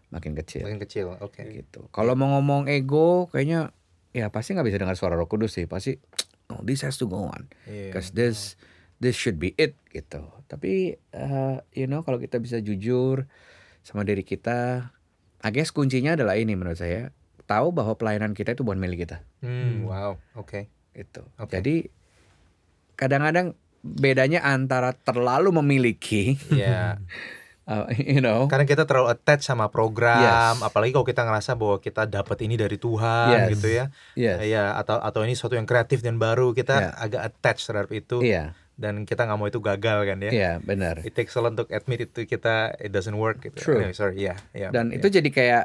[0.10, 0.64] makin kecil.
[0.64, 1.06] Makin kecil.
[1.20, 1.44] Oke.
[1.52, 1.90] gitu.
[1.90, 3.74] Kalau mau ngomong ego, kayaknya
[4.10, 5.66] ya pasti nggak bisa dengar suara Roh Kudus sih.
[5.66, 6.00] Pasti,
[6.48, 7.92] oh this has to go on, Iya.
[7.92, 8.56] cause this
[8.98, 10.22] this should be it gitu.
[10.46, 13.28] Tapi eh, you know kalau kita bisa jujur
[13.82, 14.90] sama diri kita,
[15.40, 17.12] I guess kuncinya adalah ini menurut saya
[17.46, 19.26] tahu bahwa pelayanan kita itu bukan milik kita.
[19.42, 19.86] Hmm, Hmm.
[19.86, 20.12] wow.
[20.34, 20.72] Oke.
[21.00, 21.24] Gitu.
[21.40, 21.56] Oke.
[21.56, 21.76] Jadi
[22.94, 27.00] kadang-kadang bedanya antara terlalu memiliki Ya.
[27.70, 28.50] Uh, you know.
[28.50, 30.26] Karena kita terlalu attach sama program,
[30.58, 30.66] Yes.
[30.66, 33.50] apalagi kalau kita ngerasa bahwa kita dapat ini dari Tuhan Yes.
[33.54, 33.86] gitu ya.
[34.18, 34.42] Yes.
[34.42, 36.90] Ya, atau atau ini sesuatu yang kreatif dan baru, kita Iya.
[36.98, 40.32] agak attach terhadap itu Iya, dan kita nggak mau itu gagal kan ya.
[40.34, 41.06] iya benar.
[41.06, 43.62] It takes a lot untuk admit itu kita it doesn't work gitu.
[43.62, 43.86] True.
[43.86, 44.74] Anyway, sorry, ya, ya.
[44.74, 44.98] Dan ya.
[44.98, 45.64] itu jadi kayak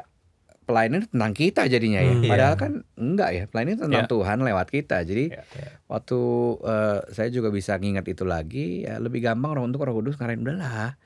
[0.65, 2.11] pelayanan tentang kita jadinya ya.
[2.11, 2.25] Hmm.
[2.25, 2.61] Padahal Iya.
[2.61, 3.43] kan enggak ya.
[3.45, 4.11] Pelayanan tentang Iya.
[4.11, 4.97] Tuhan lewat kita.
[5.01, 5.69] Jadi Ya, ya.
[5.85, 6.19] waktu
[6.59, 10.41] eh, saya juga bisa nginget itu lagi, ya lebih gampang roh untuk Roh Kudus ngarahin
[10.41, 10.97] udahlah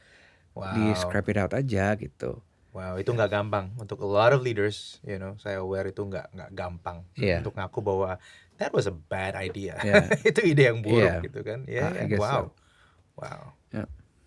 [0.55, 0.73] Wow.
[0.73, 2.41] di scrap it out aja gitu.
[2.69, 5.33] Wow, itu nggak gampang untuk a lot of leaders, you know.
[5.37, 7.41] Saya aware itu nggak nggak gampang Iya.
[7.41, 8.09] untuk ngaku bahwa
[8.55, 9.75] that was a bad idea.
[9.79, 10.05] Iya.
[10.29, 11.15] itu ide yang buruk Iya.
[11.23, 11.59] gitu kan.
[11.65, 12.05] Ya, I ya.
[12.07, 12.29] guess wow.
[12.31, 12.51] so.
[13.15, 13.41] Wow.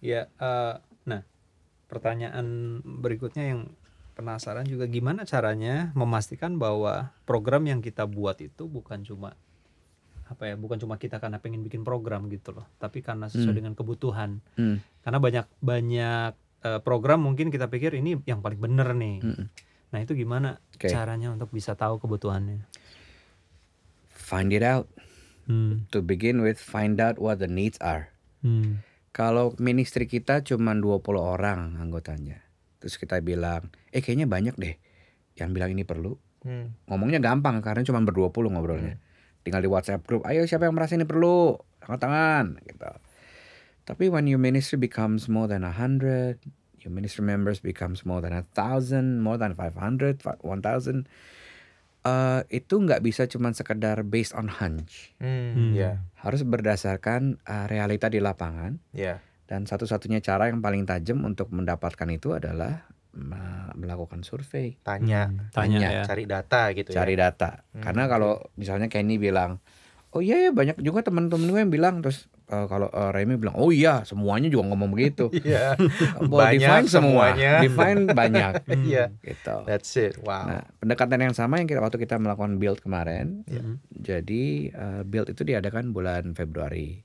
[0.03, 0.75] Ya, eh,
[1.05, 1.23] nah
[1.87, 2.47] pertanyaan
[2.83, 3.61] berikutnya yang
[4.13, 9.35] penasaran juga gimana caranya memastikan bahwa program yang kita buat itu bukan cuma
[10.29, 13.59] apa ya, bukan cuma kita karena pengen bikin program gitu loh, tapi karena sesuai Hmm.
[13.61, 14.41] dengan kebutuhan.
[14.57, 14.81] Hmm.
[15.05, 16.33] Karena banyak banyak
[16.63, 19.19] eh, program mungkin kita pikir ini yang paling bener nih.
[19.19, 19.47] Mm-mm.
[19.91, 20.87] Nah itu gimana Oke.
[20.89, 22.65] caranya untuk bisa tahu kebutuhannya?
[24.09, 24.87] Find it out.
[25.51, 25.91] Hmm.
[25.91, 28.15] To begin with, find out what the needs are.
[28.47, 28.79] Hmm.
[29.11, 32.41] Kalau ministry kita cuma 20 orang anggotanya.
[32.83, 34.75] Terus kita bilang, eh kayaknya banyak deh
[35.39, 36.19] yang bilang ini perlu.
[36.43, 36.75] Hmm.
[36.91, 38.99] Ngomongnya gampang karena cuma berdua puluh ngobrolnya.
[39.47, 41.55] Tinggal di WhatsApp group, ayo siapa yang merasa ini perlu?
[41.87, 42.91] Angkat tangan gitu.
[43.87, 46.43] Tapi when your ministry becomes more than a hundred,
[46.83, 50.43] your ministry members becomes more than a thousand, more than 500, 1000,
[52.03, 55.15] eh itu nggak bisa cuma sekedar based on hunch.
[55.23, 55.55] Hmm.
[55.55, 55.73] Hmm.
[55.75, 58.83] Ya, Harus berdasarkan eh, realita di lapangan.
[58.91, 59.23] ya.
[59.53, 65.53] Dan satu-satunya cara yang paling tajam untuk mendapatkan itu adalah me- melakukan survei, Tanya, Hmm,
[65.53, 65.89] tanya, Tanya.
[65.93, 66.03] ya.
[66.09, 67.29] cari data gitu cari ya.
[67.29, 67.61] data.
[67.69, 69.61] Hmm, Karena kalau misalnya Kenny bilang,
[70.11, 73.53] oh iya ya banyak juga teman-teman gue yang bilang, terus eh, kalau eh, Remy bilang,
[73.55, 75.29] oh iya semuanya juga ngomong begitu.
[75.45, 75.77] Iya.
[76.57, 77.53] Define semua, semuanya.
[77.69, 78.53] define banyak,
[78.89, 79.05] Iya.
[79.21, 79.57] gitu.
[79.69, 80.17] That's it.
[80.17, 80.49] Wow.
[80.49, 83.77] Nah, pendekatan yang sama yang kita waktu kita melakukan build kemarin, Hmm.
[83.93, 87.05] jadi eh, build itu diadakan bulan Februari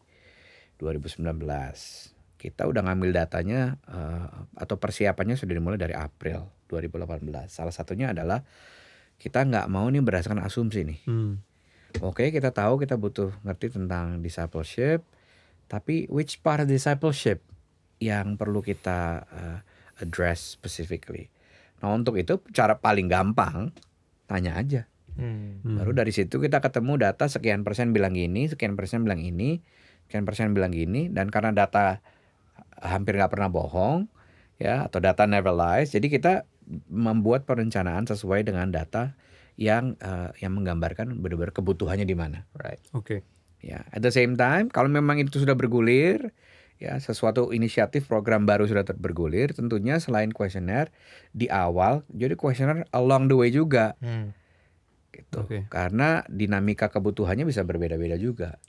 [0.80, 2.16] 2019.
[2.38, 4.28] Kita udah ngambil datanya eh,
[4.58, 7.50] atau persiapannya sudah dimulai dari April 2018.
[7.50, 8.46] Salah satunya adalah
[9.18, 11.00] kita nggak mau nih berdasarkan asumsi nih.
[11.10, 11.42] Hmm.
[12.06, 15.02] Oke, kita tahu kita butuh ngerti tentang discipleship,
[15.66, 17.42] tapi which part of discipleship
[17.98, 19.60] yang perlu kita uh,
[19.98, 21.34] address specifically.
[21.82, 23.74] Nah, untuk itu cara paling gampang
[24.30, 24.86] tanya aja.
[25.18, 25.66] Hmm.
[25.66, 29.66] Baru dari situ kita ketemu data sekian persen bilang gini, sekian persen bilang ini,
[30.06, 32.06] sekian persen bilang gini, dan karena data
[32.82, 34.10] hampir nggak pernah bohong,
[34.58, 36.34] ya atau data never lies, jadi kita
[36.92, 39.16] membuat perencanaan sesuai dengan data
[39.58, 42.46] yang eh, yang menggambarkan benar-benar kebutuhannya di mana.
[42.54, 42.82] Right.
[42.94, 43.26] Oke.
[43.58, 46.30] Ya, at the same time, kalau memang itu sudah bergulir,
[46.78, 50.94] ya sesuatu inisiatif program baru sudah ter- bergulir, tentunya selain kuesioner
[51.34, 54.38] di awal, jadi kuesioner along the way juga Hmm.
[55.10, 55.42] gitu.
[55.42, 55.66] Oke.
[55.74, 58.62] Karena dinamika kebutuhannya bisa berbeda-beda juga.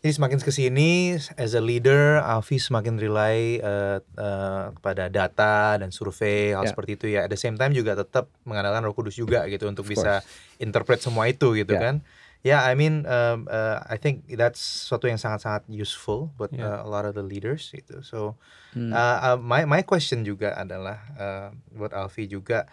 [0.00, 5.92] Jadi semakin ke sini, as a leader, Alfi semakin rely uh, uh, kepada data dan
[5.92, 6.72] survei hal Ya.
[6.72, 7.28] seperti itu ya.
[7.28, 10.24] At the same time juga tetap mengandalkan Roh Kudus juga gitu untuk Of bisa
[10.56, 11.80] interpret semua itu gitu Ya.
[11.84, 11.94] kan.
[12.40, 16.80] Ya, I mean, um, uh, I think that's suatu yang sangat-sangat useful buat Ya.
[16.80, 18.00] uh, a lot of the leaders gitu.
[18.00, 18.40] So,
[18.72, 18.96] Hmm.
[18.96, 22.64] uh, uh, my my question juga adalah uh, buat Alfi juga.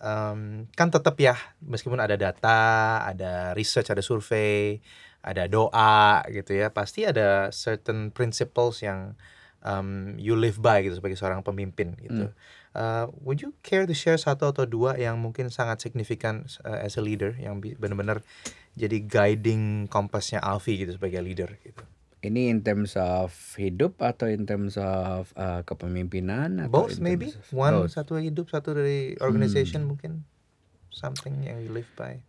[0.00, 2.60] Um, kan tetap ya meskipun ada data,
[3.04, 4.80] ada research, ada survei,
[5.24, 9.16] ada doa gitu ya, pasti ada certain principles yang
[9.64, 12.30] um, you live by gitu sebagai seorang pemimpin gitu.
[12.74, 16.98] Uh, would you care to share satu atau dua yang mungkin sangat signifikan uh, as
[16.98, 18.20] a leader yang benar-benar
[18.74, 21.86] jadi guiding kompasnya Alfi gitu sebagai leader gitu.
[22.24, 27.84] Ini in terms of hidup atau in terms of uh, kepemimpinan atau Both maybe one
[27.84, 27.92] both?
[27.94, 30.24] satu hidup satu dari organization mungkin
[30.88, 32.24] something yang you live by.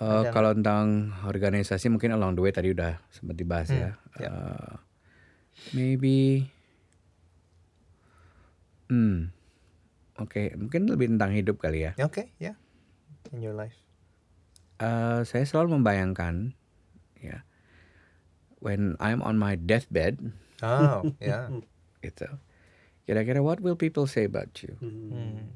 [0.00, 3.90] Uh, Ada kalau tentang organisasi mungkin along the way tadi udah sempat dibahas Hmm, ya.
[4.16, 4.28] ya.
[4.32, 4.72] Uh,
[5.76, 6.48] maybe
[8.88, 9.28] hmm.
[10.16, 11.92] Oke, mungkin lebih tentang hidup kali ya.
[12.00, 12.56] Oke, ya.
[13.32, 13.76] In your life.
[14.80, 16.56] Uh, saya selalu membayangkan
[17.20, 17.44] ya
[18.64, 21.48] when I'm on my deathbed Oh, ya.
[22.00, 22.28] gitu.
[23.04, 24.76] Kira-kira what will people say about you?
[24.80, 25.52] Hmm.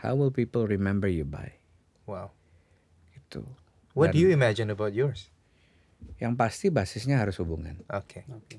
[0.00, 1.60] How will people remember you by?
[2.08, 2.32] Wow.
[3.30, 3.46] Gitu.
[3.94, 5.30] What do Dan- you imagine about yours?
[6.18, 7.78] Yang pasti basisnya harus hubungan.
[7.86, 8.26] Oke.
[8.26, 8.58] Oke.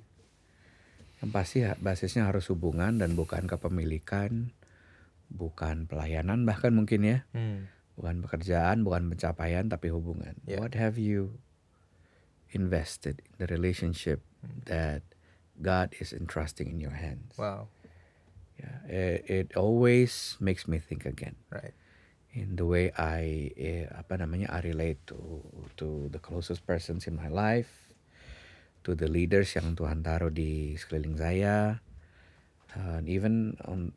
[1.19, 4.55] Yang pasti basisnya harus hubungan dan bukan kepemilikan,
[5.28, 7.67] bukan pelayanan bahkan mungkin ya, Hmm.
[7.99, 10.39] bukan pekerjaan, bukan pencapaian tapi hubungan.
[10.47, 10.63] Yeah.
[10.63, 11.36] What have you
[12.51, 14.24] invested in the relationship
[14.65, 15.03] that
[15.59, 17.36] God is entrusting in your hands?
[17.36, 17.67] Wow.
[18.61, 21.74] Yeah, it, it always makes me think again Right.
[22.32, 25.43] In the way I eh, apa namanya I relate to
[25.75, 27.69] to the closest persons in my life,
[28.84, 31.79] to the leaders yang Tuhan taruh di sekeliling saya,
[32.73, 33.91] and even on-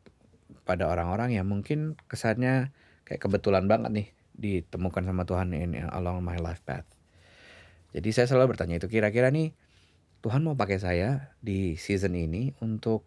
[0.65, 2.73] pada orang-orang yang mungkin kesannya
[3.03, 6.85] kayak kebetulan banget nih ditemukan sama Tuhan in, in- along my life path.
[7.95, 9.55] Jadi saya selalu bertanya itu kira-kira nih
[10.19, 13.05] Tuhan mau pakai saya di season ini untuk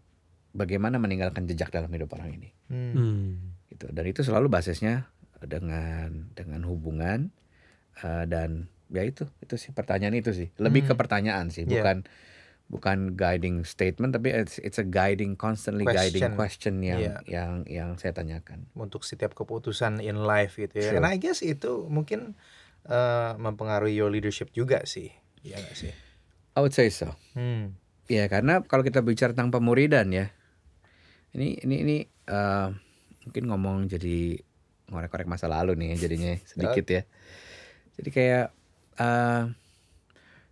[0.54, 2.92] bagaimana meninggalkan jejak dalam hidup orang ini Hmm.
[2.94, 3.28] Hmm.
[3.68, 5.08] gitu dan itu selalu basisnya
[5.45, 7.30] dengan dengan hubungan
[8.01, 11.01] eh, dan ya itu itu sih pertanyaan itu sih lebih ke Hmm.
[11.01, 11.84] pertanyaan sih Yeah.
[11.84, 11.97] bukan
[12.68, 16.36] bukan guiding statement tapi it's it's a guiding constantly guiding Question.
[16.36, 17.18] question yang Yeah.
[17.24, 20.93] yang yang saya tanyakan Untuk setiap keputusan in life gitu ya.
[20.93, 21.01] Sure.
[21.01, 22.36] And I guess itu mungkin
[22.84, 25.12] eh, mempengaruhi your leadership juga sih.
[25.41, 25.93] Iya gak sih?
[26.53, 27.76] I would say so Hmm.
[28.05, 30.32] ya karena kalau kita bicara tentang pemuridan ya
[31.32, 32.68] ini ini ini eh,
[33.22, 34.41] mungkin ngomong jadi
[34.89, 37.03] ngorek-ngorek masa lalu nih ya jadinya sedikit ya
[37.97, 38.47] jadi kayak
[38.97, 39.43] eh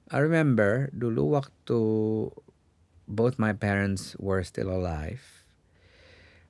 [0.07, 1.81] I remember dulu waktu
[3.07, 5.23] both my parents were still alive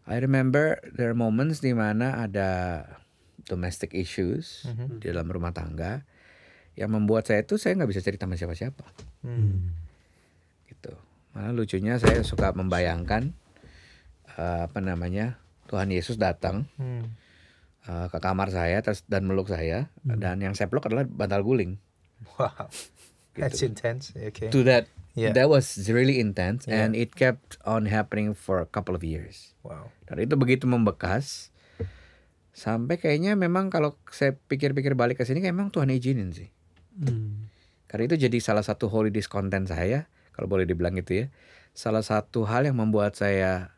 [0.07, 2.51] I remember there are moments di mana ada
[3.43, 4.99] domestic issues Mhm.
[4.99, 6.03] di dalam rumah tangga
[6.75, 8.85] yang membuat saya itu saya nggak bisa cerita sama siapa-siapa
[9.25, 9.73] Hmm.
[10.67, 10.93] gitu.
[11.33, 13.33] Malah lucunya saya suka membayangkan
[14.33, 17.09] eh, apa namanya Tuhan Yesus datang Hmm.
[17.87, 21.79] Eh, ke kamar saya terus dan meluk saya dan yang saya peluk adalah bantal guling.
[22.37, 22.69] Wow.
[23.37, 23.73] That's Gitu.
[23.77, 24.17] intense.
[24.17, 24.49] Okay.
[24.49, 25.33] To that Yeah.
[25.33, 26.85] that was really intense Yeah.
[26.85, 29.57] and it kept on happening for a couple of years.
[29.65, 29.89] Wow.
[30.05, 31.49] Dan itu begitu membekas
[32.57, 36.49] sampai kayaknya memang kalau saya pikir-pikir balik ke sini kayak memang Tuhan izinin sih.
[36.97, 37.53] Hmm.
[37.85, 41.27] Karena itu jadi salah satu holy discontent saya, kalau boleh dibilang itu ya.
[41.77, 43.77] Salah satu hal yang membuat saya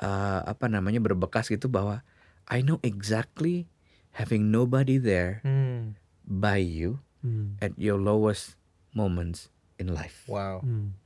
[0.00, 2.00] uh, apa namanya berbekas gitu bahwa
[2.48, 3.68] I know exactly
[4.12, 5.94] having nobody there Hmm.
[6.24, 7.58] by you Hmm.
[7.58, 8.56] at your lowest
[8.90, 10.60] moments in life Wow.
[10.60, 10.96] Hmm.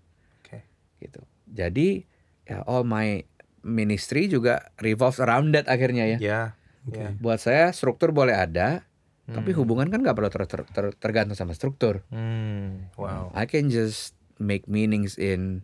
[0.40, 0.62] Okay.
[0.98, 1.20] gitu.
[1.46, 2.06] Jadi
[2.44, 3.22] ya all my
[3.60, 6.18] ministry juga revolves around that akhirnya ya.
[6.18, 6.42] Ya.
[6.84, 6.98] Oke.
[6.98, 7.08] Ya.
[7.14, 8.82] Buat saya struktur boleh ada,
[9.24, 9.58] tapi Hmm.
[9.60, 12.02] hubungan kan nggak perlu ter- ter- ter- tergantung sama struktur.
[12.08, 12.90] Hmm.
[12.94, 13.30] Wow.
[13.32, 15.62] I can just make meanings in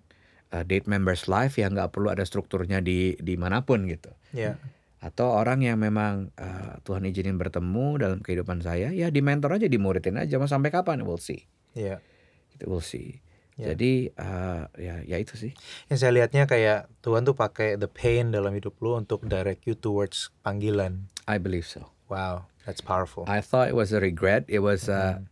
[0.49, 4.15] a date member's life yang nggak perlu ada strukturnya di di mana pun gitu.
[4.31, 4.57] Ya.
[4.99, 9.71] Atau orang yang memang uh, Tuhan izinin bertemu dalam kehidupan saya, ya di mentor aja,
[9.71, 10.43] dimuridin aja.
[10.43, 11.07] Mau sampai kapan?
[11.07, 11.47] We'll see.
[11.79, 12.03] Ya.
[12.51, 13.23] Gitu, we'll see.
[13.59, 13.75] Ya.
[13.75, 15.51] Jadi uh, ya ya itu sih.
[15.91, 19.75] Yang saya lihatnya kayak Tuhan tuh pakai the pain dalam hidup lu untuk direct you
[19.75, 21.11] towards panggilan.
[21.27, 21.91] I believe so.
[22.07, 23.27] Wow, that's powerful.
[23.27, 24.47] I thought it was a regret.
[24.47, 25.27] It was uh,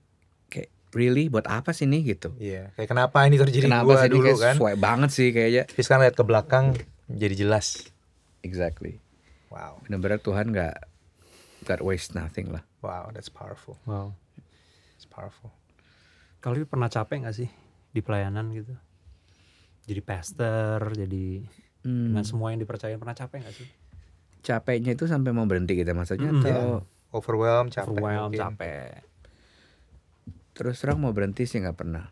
[0.50, 2.34] kayak really buat apa sih nih gitu.
[2.42, 4.54] Iya, kayak kenapa ini terjadi Kenapa gua sih ini dulu kayak kan?
[4.58, 5.62] sesuai banget sih kayaknya.
[5.70, 6.64] Tapi sekarang lihat ke belakang
[7.06, 7.86] jadi jelas.
[8.42, 8.98] Exactly.
[9.48, 10.76] Wow, Bener-bener Tuhan nggak
[11.62, 12.62] nggak waste nothing lah.
[12.78, 13.78] wow, that's powerful.
[13.84, 14.14] Wow.
[14.94, 15.50] It's powerful.
[16.38, 17.50] Kalau lu pernah capek gak sih
[17.90, 18.74] di pelayanan gitu?
[19.84, 21.42] Jadi pastor, jadi
[21.82, 22.10] Hmm.
[22.10, 23.68] dengan semua yang dipercaya pernah capek gak sih?
[24.38, 27.90] capeknya itu sampai mau berhenti gitu maksudnya Mm, atau Overwhelmed, capek.
[27.90, 28.40] Overwhelmed, mungkin.
[28.54, 29.02] capek.
[30.52, 32.06] terus terang mau berhenti sih nggak pernah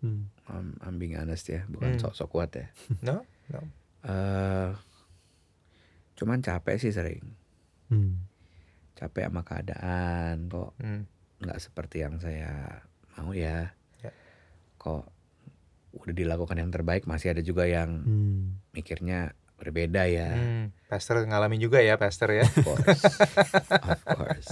[0.00, 0.32] Hmm.
[0.48, 2.00] I'm, I'm being honest ya bukan Hmm.
[2.00, 2.66] sok-sok kuat ya
[3.00, 3.60] No, no.
[4.02, 4.70] eh
[6.22, 7.34] cuman capek sih sering
[7.90, 8.22] Hmm.
[8.94, 11.04] capek sama keadaan kok Hmm.
[11.38, 12.80] nggak seperti yang saya
[13.12, 14.10] mau ya Ya.
[14.78, 15.10] kok
[15.92, 18.62] udah dilakukan yang terbaik masih ada juga yang Hmm.
[18.70, 20.66] mikirnya berbeda ya Hmm.
[20.86, 22.42] Pastor ngalamin juga ya, Pastor ya.
[22.42, 23.04] of course
[23.90, 24.50] of course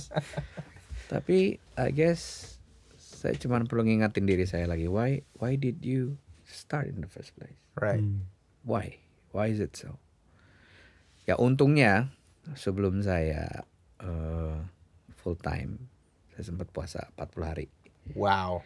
[1.06, 2.54] tapi I guess
[2.94, 6.14] saya cuma perlu ngingatin diri saya lagi why why did you
[6.44, 7.98] start in the first place Right.
[7.98, 8.26] Hmm.
[8.62, 8.98] why
[9.30, 9.96] why is it so
[11.28, 12.12] ya untungnya
[12.56, 13.64] sebelum saya
[14.00, 14.56] eh,
[15.16, 15.90] full time
[16.32, 17.66] saya sempat puasa 40 hari.
[18.16, 18.64] Wow.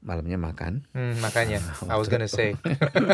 [0.00, 0.88] malamnya makan.
[0.96, 1.60] Hmm, makanya.
[1.92, 2.56] I was gonna say.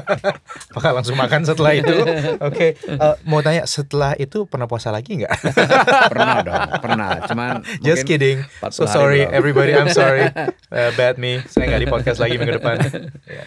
[0.70, 1.90] Apakah langsung makan setelah itu?
[2.38, 5.34] Oke eh, Mau tanya Setelah itu pernah puasa lagi nggak?
[6.14, 7.26] pernah dong pernah.
[7.26, 8.46] Cuman Just kidding.
[8.62, 9.74] 40 So sorry everybody.
[9.74, 10.30] I'm sorry.
[10.70, 11.42] Eh, Bad me.
[11.50, 12.78] Saya nggak di podcast lagi minggu depan.
[13.26, 13.42] Ya.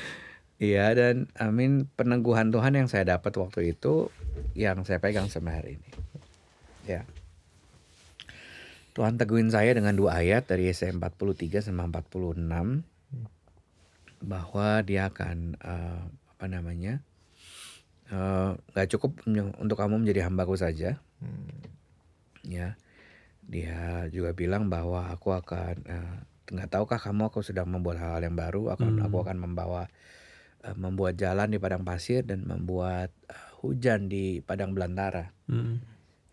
[0.60, 4.12] Iya dan I mean peneguhan Tuhan yang saya dapat waktu itu
[4.54, 5.90] yang saya pegang sampai hari ini.
[6.84, 7.02] Ya.
[8.92, 12.36] Tuhan teguhin saya dengan dua ayat dari Yesaya 43 sama 46
[14.20, 16.04] bahwa dia akan eh,
[16.36, 17.00] apa namanya
[18.12, 21.52] eh, nggak cukup menye- untuk kamu menjadi hambaku saja Hmm.
[22.48, 22.80] ya
[23.44, 26.16] dia juga bilang bahwa aku akan eh,
[26.48, 29.06] nggak tahukah kamu aku sedang membuat hal-hal yang baru akan Hmm.
[29.08, 29.88] aku akan membawa
[30.64, 35.32] eh, membuat jalan di padang pasir dan membuat eh, hujan di padang belantara.
[35.48, 35.80] Mm.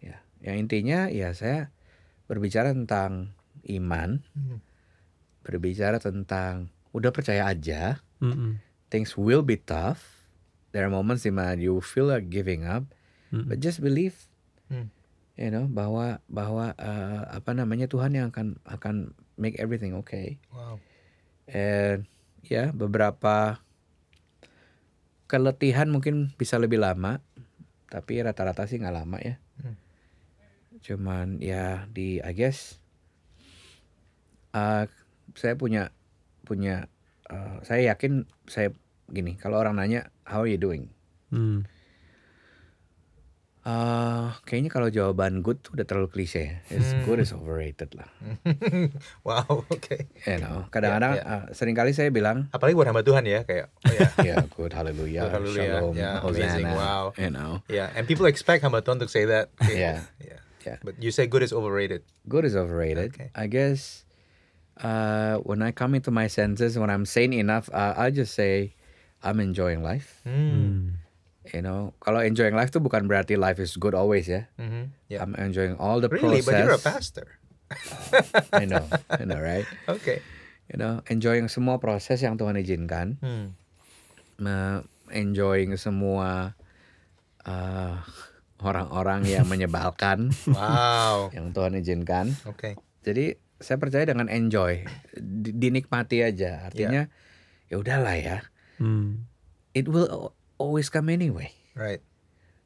[0.03, 1.71] Ya, yang intinya ya saya
[2.27, 3.35] berbicara tentang
[3.67, 4.59] iman, Hmm.
[5.43, 8.59] berbicara tentang udah percaya aja, Mm-mm.
[8.91, 10.27] things will be tough.
[10.71, 12.87] There are moments di mana you feel like giving up,
[13.31, 13.47] Mm-mm.
[13.47, 14.15] but just believe,
[14.67, 14.91] Hmm.
[15.39, 20.39] you know, bahwa bahwa eh, apa namanya Tuhan yang akan akan make everything okay.
[20.51, 20.83] Wow.
[21.47, 22.11] And
[22.43, 23.63] ya beberapa
[25.27, 27.23] keletihan mungkin bisa lebih lama,
[27.91, 29.37] tapi rata-rata sih nggak lama ya.
[29.63, 29.77] Hmm.
[30.83, 32.79] Cuman ya di I guess
[34.55, 34.87] uh,
[35.35, 35.91] saya punya
[36.47, 36.87] punya
[37.27, 38.71] uh, saya yakin saya
[39.11, 40.91] gini kalau orang nanya how are you doing,
[41.35, 41.67] Mm.
[43.67, 46.63] Uh, kayaknya kalau jawaban good tuh udah terlalu klise.
[46.71, 47.03] It's Hmm.
[47.03, 48.07] good is overrated lah.
[49.27, 49.97] wow, oke.
[50.23, 53.75] You know, kadang-kadang Ya, uh, sering kali saya bilang Apalagi buat hamba Tuhan ya, kayak
[53.75, 54.09] oh ya.
[54.33, 55.67] ya good hallelujah, Good, hallelujah.
[55.83, 57.05] shalom, Yeah, amazing, hosanna, wow.
[57.19, 57.53] you know.
[57.67, 59.51] Yeah, and people expect hamba Tuhan to say that.
[59.67, 60.07] Yeah.
[60.23, 60.41] Yeah.
[60.63, 60.79] Yeah.
[60.83, 62.03] But you say good is overrated.
[62.27, 63.15] good is overrated.
[63.15, 63.31] Okay.
[63.35, 64.03] I guess
[64.79, 68.75] uh, when I come into my senses, when I'm sane enough, uh, I'll just say
[69.23, 70.21] I'm enjoying life.
[70.27, 70.35] Hmm.
[70.35, 70.87] Mm.
[71.55, 74.51] You know, kalau enjoying life tuh bukan berarti life is good always ya.
[74.59, 74.91] Mhm.
[75.07, 75.23] Yeah.
[75.23, 76.47] I'm enjoying all the Really, process.
[76.47, 77.27] but you're a pastor.
[78.55, 79.67] I know, I know, right?
[79.87, 80.23] Okay.
[80.67, 83.55] You know, enjoying semua proses yang Tuhan izinkan, Hmm.
[84.37, 86.55] Me- enjoying semua
[87.43, 87.97] uh,
[88.59, 91.31] orang-orang yang menyebalkan Wow.
[91.31, 92.35] yang Tuhan izinkan.
[92.55, 92.75] Okay.
[93.03, 94.85] Jadi saya percaya dengan enjoy,
[95.17, 96.67] di- dinikmati aja.
[96.67, 97.07] Artinya
[97.67, 98.39] ya udahlah ya.
[98.77, 99.25] Mm.
[99.73, 101.53] It will always come anyway.
[101.77, 102.01] Right.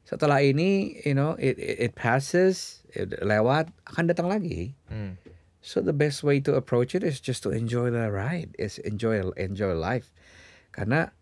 [0.07, 4.75] Setelah ini, you know, it it, it passes, it lewat, akan datang lagi.
[4.89, 5.15] Hmm.
[5.61, 9.21] So the best way to approach it is just to enjoy the ride, is enjoy
[9.37, 10.09] enjoy life.
[10.73, 11.13] Karena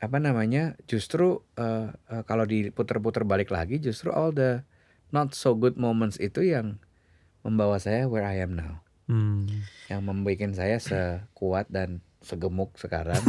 [0.00, 4.66] apa namanya, justru uh, uh, kalau diputer-puter balik lagi, justru all the
[5.14, 6.82] not so good moments itu yang
[7.46, 8.82] membawa saya where I am now.
[9.10, 9.66] Mm.
[9.90, 13.20] yang membuat saya sekuat dan segemuk sekarang,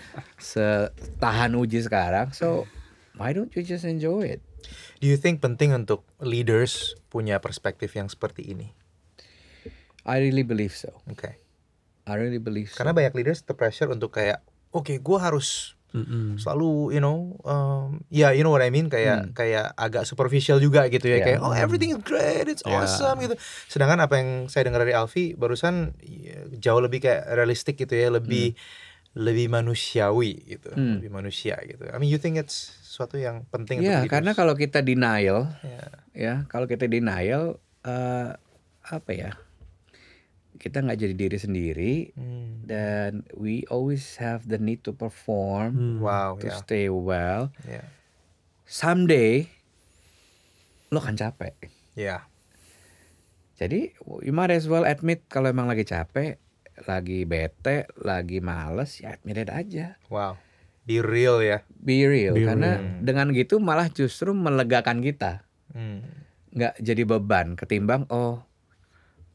[0.40, 2.32] setahan uji sekarang.
[2.32, 2.64] So
[3.16, 4.42] why don't you just enjoy it?
[4.98, 8.74] Do you think penting untuk leaders punya perspektif yang seperti ini?
[10.08, 11.04] I really believe so.
[11.14, 11.38] Okay.
[12.08, 12.80] I really believe so.
[12.80, 14.40] Karena banyak leaders terpressure untuk kayak,
[14.72, 16.36] oke, gue harus Mm-mm.
[16.36, 19.32] selalu, you know, um, ya, you know what I mean, kayak Hmm.
[19.32, 21.24] kayak agak superficial juga gitu ya, Yeah.
[21.24, 22.84] kayak, oh everything is great, it's Yeah.
[22.84, 23.34] awesome gitu.
[23.66, 28.12] Sedangkan apa yang saya dengar dari Alfi barusan ya, jauh lebih kayak realistik gitu ya,
[28.12, 28.52] lebih
[29.16, 31.00] lebih manusiawi gitu, Hmm.
[31.00, 31.88] lebih manusia gitu.
[31.88, 35.80] I mean, you think it's sesuatu yang penting Ya, untuk karena kalau kita denial, Ya.
[36.12, 38.36] ya, kalau kita denial, eh,
[38.84, 39.40] apa ya?
[40.58, 42.66] Kita nggak jadi diri sendiri, Hmm.
[42.66, 45.96] dan we always have the need to perform, Mm.
[46.00, 47.54] Wow, to ya, stay well.
[47.62, 47.86] ya,
[48.64, 49.46] Someday,
[50.88, 51.54] lo akan capek.
[51.94, 52.26] ya,
[53.54, 53.90] Jadi
[54.22, 56.38] you might as well admit kalau emang lagi capek,
[56.84, 59.98] lagi bete, lagi males, ya admit it aja.
[60.06, 60.38] wow,
[60.84, 61.66] be real ya.
[61.74, 62.34] Be real.
[62.34, 63.02] Be Karena real.
[63.02, 65.42] dengan gitu malah justru melegakan kita.
[65.70, 66.06] Hmm.
[66.48, 68.46] Nggak jadi beban ketimbang oh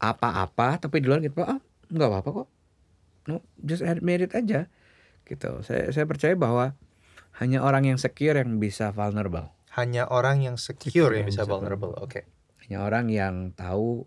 [0.04, 2.48] apa-apa tapi di luar gitu ah nggak apa-apa kok.
[3.24, 4.68] No, just admit it aja.
[5.24, 5.50] Gitu.
[5.64, 6.76] Saya saya percaya bahwa
[7.40, 9.48] hanya orang yang secure yang bisa vulnerable.
[9.74, 11.96] Hanya orang yang secure yang Yang bisa bisa vulnerable.
[11.98, 12.28] Oke.
[12.68, 14.04] Hanya orang yang tahu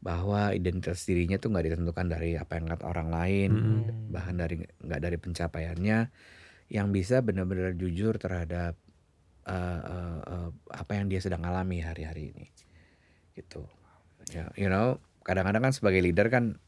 [0.00, 4.08] bahwa identitas dirinya tuh nggak ditentukan dari apa yang kata orang lain, Hmm.
[4.08, 5.98] bahkan dari nggak dari pencapaiannya,
[6.72, 8.80] yang bisa benar-benar jujur terhadap
[9.44, 12.48] uh, uh, uh, apa yang dia sedang alami hari-hari ini,
[13.36, 13.68] gitu.
[14.32, 14.96] Ya, you know,
[15.30, 16.58] kadang-kadang kan sebagai leader kan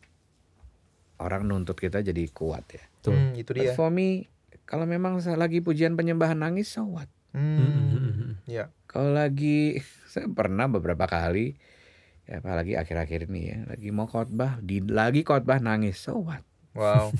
[1.18, 2.84] orang nuntut kita jadi kuat ya.
[2.94, 3.14] Betul.
[3.14, 3.74] Hmm, itu But dia.
[3.74, 4.30] for me,
[4.64, 7.10] kalau memang saya lagi pujian penyembahan nangis, so what?
[7.32, 8.38] Hmm.
[8.44, 8.70] Ya.
[8.86, 9.78] Kalau lagi
[10.12, 11.58] saya pernah beberapa kali
[12.22, 17.10] ya apalagi akhir-akhir ini ya lagi mau khotbah di lagi khotbah nangis so what Wow.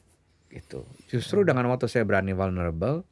[0.54, 3.02] gitu justru dengan waktu saya berani vulnerable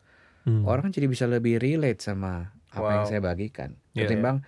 [0.40, 0.64] Mm.
[0.64, 3.10] orang jadi bisa lebih relate sama apa yang Wow.
[3.10, 4.40] saya bagikan Iya, ketimbang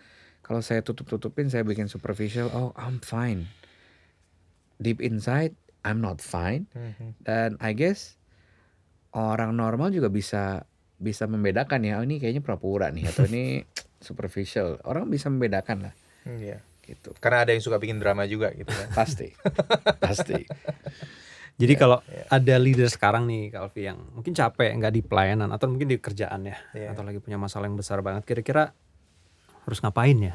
[0.53, 3.49] kalau saya tutup-tutupin saya bikin superficial oh I'm fine
[4.77, 7.25] deep inside I'm not fine Mhm.
[7.25, 8.21] dan I guess
[9.11, 13.65] orang normal juga bisa bisa membedakan ya oh ini kayaknya pura-pura nih atau ini
[13.99, 16.61] superficial orang bisa membedakan lah Iya.
[16.83, 18.93] gitu Karena ada yang suka bikin drama juga gitu kan.
[18.99, 19.33] pasti
[19.99, 20.45] pasti
[21.53, 22.25] Jadi kalau ya.
[22.29, 26.45] ada leader sekarang nih Kalvi yang mungkin capek nggak di pelayanan atau mungkin di kerjaan
[26.45, 26.93] ya Iya.
[26.93, 28.73] atau lagi punya masalah yang besar banget kira-kira
[29.63, 30.35] harus ngapain ya?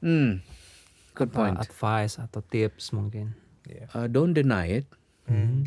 [0.00, 0.42] hmm
[1.14, 3.36] good point advice atau tips mungkin.
[3.62, 3.86] Iya.
[3.94, 4.86] Uh, don't deny it
[5.22, 5.62] Hmm.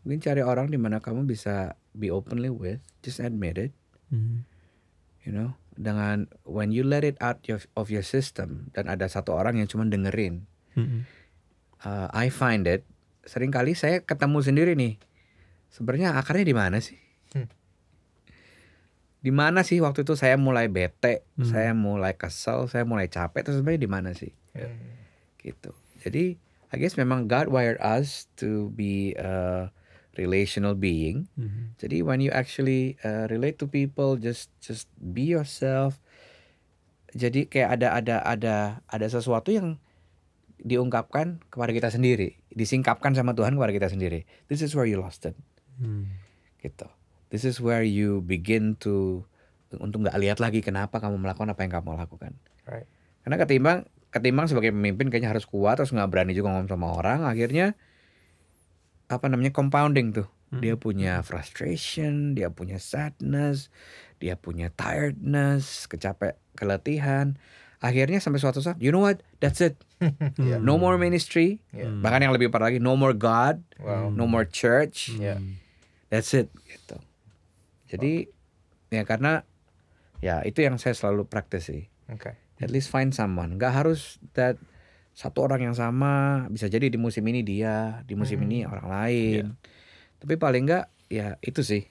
[0.00, 3.74] mungkin cari orang di mana kamu bisa be openly with just admit it
[4.06, 4.46] Hmm.
[5.20, 9.34] you know dengan when you let it out your, of your system dan ada satu
[9.34, 11.02] orang yang cuma dengerin Hmm.
[11.82, 12.86] uh, I find it
[13.26, 15.02] sering kali saya ketemu sendiri nih
[15.68, 16.98] sebenarnya akarnya di mana sih
[17.34, 17.50] Hmm.
[19.20, 21.44] Di mana sih waktu itu saya mulai bete Hmm.
[21.44, 24.32] saya mulai kesel saya mulai capek terus sebenarnya di mana sih?
[25.36, 25.70] Gitu.
[26.00, 26.40] Jadi
[26.70, 29.68] I guess memang God wired us to be a
[30.16, 31.28] relational being.
[31.36, 31.76] Hmm.
[31.76, 36.00] jadi when you actually uh, relate to people just just be yourself.
[37.10, 38.56] Jadi kayak ada ada ada
[38.86, 39.82] ada sesuatu yang
[40.60, 44.28] diungkapkan kepada kita sendiri disingkapkan sama Tuhan kepada kita sendiri.
[44.46, 45.36] This is where you lost it.
[45.80, 46.12] Hmm.
[46.60, 46.84] gitu
[47.30, 49.22] this is where you begin to
[49.72, 52.34] untuk nggak lihat lagi kenapa kamu melakukan apa yang kamu lakukan
[52.66, 52.86] Right.
[53.22, 53.78] karena ketimbang
[54.10, 57.78] ketimbang sebagai pemimpin kayaknya harus kuat terus nggak berani juga ngomong sama orang akhirnya
[59.06, 60.58] apa namanya compounding tuh Hmm.
[60.58, 63.70] dia punya frustration dia punya sadness
[64.18, 67.38] dia punya tiredness kecapek keletihan
[67.78, 70.58] akhirnya sampai suatu saat you know what that's it Hmm.
[70.66, 71.94] no more ministry Yeah.
[72.02, 74.10] Bahkan yang lebih parah lagi no more God Wow.
[74.10, 75.38] no more church Yeah.
[76.10, 76.98] That's it gitu.
[77.90, 78.30] Jadi
[78.94, 79.42] ya karena
[80.22, 81.90] ya itu yang saya selalu praktis sih.
[82.06, 82.38] Okay.
[82.62, 83.58] At least find someone.
[83.58, 84.60] Gak harus that
[85.16, 89.44] satu orang yang sama bisa jadi di musim ini dia, di musim ini orang lain.
[90.22, 91.82] Tapi paling enggak ya itu sih.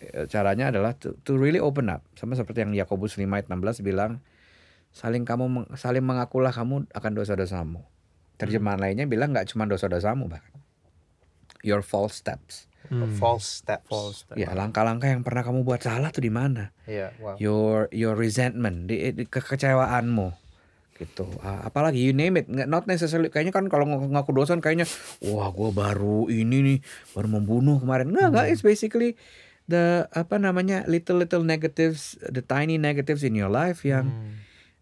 [0.00, 2.04] Eh, Caranya adalah to, to really open up.
[2.14, 4.22] Sama seperti yang Yakobus 5 ayat 16 bilang
[4.92, 7.82] saling kamu saling mengakulah kamu akan dosa-dosamu.
[8.36, 10.52] Terjemahan lainnya bilang nggak cuma dosa-dosamu bahkan.
[11.64, 12.68] Your false steps.
[12.88, 13.12] Hmm.
[13.16, 13.86] False steps.
[13.86, 14.36] False step.
[14.36, 16.70] Ya langkah-langkah yang pernah kamu buat salah tuh di mana?
[16.84, 17.10] Yeah.
[17.18, 17.36] Wow.
[17.36, 20.32] Your your resentment, di, di- kekecewaanmu,
[20.96, 21.26] gitu.
[21.42, 23.28] Apalagi you name it, not necessarily.
[23.28, 24.86] Kayaknya kan kalau ngaku, ngaku dosa kayaknya,
[25.26, 26.78] wah gue baru ini nih,
[27.12, 28.08] baru membunuh kemarin.
[28.08, 28.46] Nggak, nggak.
[28.48, 29.14] It's basically
[29.66, 34.32] the apa namanya little little negatives, the tiny negatives in your life yang Hmm.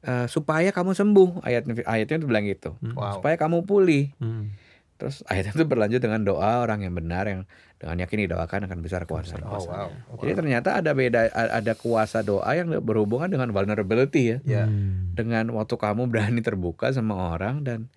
[0.05, 1.41] eh, supaya kamu sembuh.
[1.41, 2.77] Ayat ayatnya itu bilang gitu.
[2.93, 3.19] Wow.
[3.19, 4.13] Supaya kamu pulih.
[4.21, 4.53] Hmm.
[4.95, 7.43] Terus ayatnya itu berlanjut dengan doa orang yang benar yang
[7.83, 9.37] dengan yakin didoakan akan besar kuasa.
[9.43, 9.91] Oh wow.
[10.23, 14.39] Jadi ternyata ada beda ada kuasa doa yang berhubungan dengan vulnerability ya.
[14.47, 14.67] Yeah.
[14.71, 15.13] Hmm.
[15.19, 17.91] Dengan waktu kamu berani terbuka sama orang dan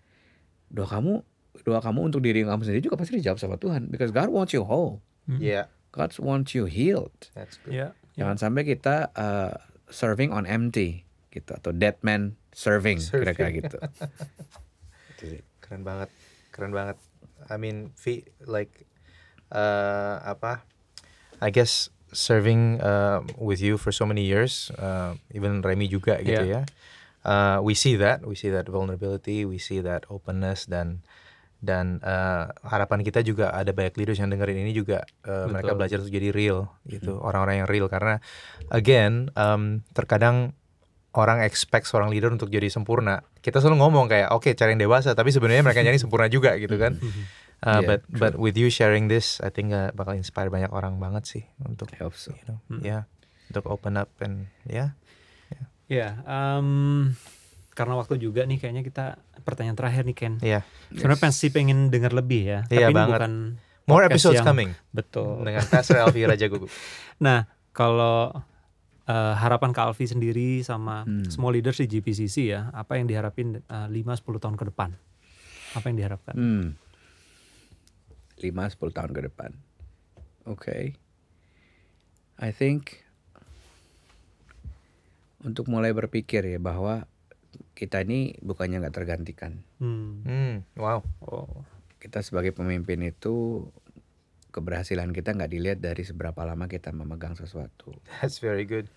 [0.73, 1.21] doa kamu
[1.63, 4.65] doa kamu untuk diri kamu sendiri juga pasti dijawab sama Tuhan because God wants you
[4.65, 5.05] whole.
[5.27, 5.69] Yeah.
[5.93, 7.13] God wants you healed.
[7.37, 7.73] That's good.
[7.73, 7.87] Ya.
[8.17, 9.53] Jangan sampai kita uh,
[9.93, 13.37] serving on empty gitu atau dead man serving Serving.
[13.37, 13.77] kira-kira gitu.
[15.61, 16.09] Keren banget.
[16.57, 16.97] Keren banget.
[17.47, 18.89] I mean, V like
[19.53, 20.65] uh, apa?
[21.37, 26.49] I guess serving uh, with you for so many years, uh, even Remy juga gitu
[26.49, 26.65] ya.
[27.21, 31.05] Uh, we see that, we see that vulnerability, we see that openness dan
[31.57, 35.97] dan uh, harapan kita juga ada banyak leaders yang dengerin ini juga uh, mereka belajar
[36.05, 38.21] untuk jadi real gitu orang-orang yang real karena
[38.69, 40.53] again um, terkadang
[41.17, 45.11] orang expect seorang leader untuk jadi sempurna kita selalu ngomong kayak oke cari yang dewasa
[45.11, 46.95] tapi sebenarnya mereka nyari sempurna juga gitu kan
[47.57, 51.01] Uh, Yeah, but but with you sharing this I think uh, bakal inspire banyak orang
[51.01, 52.29] banget sih untuk I hope so.
[52.31, 52.85] you know Hmm.
[52.85, 53.09] ya
[53.49, 54.93] untuk open up and ya
[55.87, 57.15] Ya, em,
[57.71, 59.05] karena waktu juga nih kayaknya kita
[59.41, 60.33] pertanyaan terakhir nih Ken.
[60.37, 60.61] ya
[60.91, 62.59] Sebenarnya pasti pengen dengar lebih ya.
[62.67, 63.17] Iya tapi ini banget.
[63.17, 63.33] bukan
[63.85, 65.41] more episodes yang- coming betul.
[65.41, 66.69] dengan Pastor Elvi Raja Gugu
[67.25, 67.41] Nah,
[67.71, 68.37] kalau
[69.07, 71.23] eh, harapan Kak Alfi sendiri sama Hmm.
[71.27, 74.91] small leaders di GPCC ya, apa yang diharapin eh, 5-10 tahun ke depan?
[75.73, 76.35] Apa yang diharapkan?
[76.35, 76.67] Hmm.
[78.37, 79.51] 5-10 tahun ke depan.
[80.45, 80.93] Oke.
[82.37, 83.01] I think
[85.41, 87.05] untuk mulai berpikir ya bahwa
[87.73, 89.61] kita ini bukannya nggak tergantikan.
[89.77, 90.21] Hmm.
[90.23, 91.49] hmm, wow Oh.
[91.97, 93.65] Kita sebagai pemimpin itu
[94.51, 97.93] keberhasilan kita nggak dilihat dari seberapa lama kita memegang sesuatu.
[98.19, 98.87] that's very good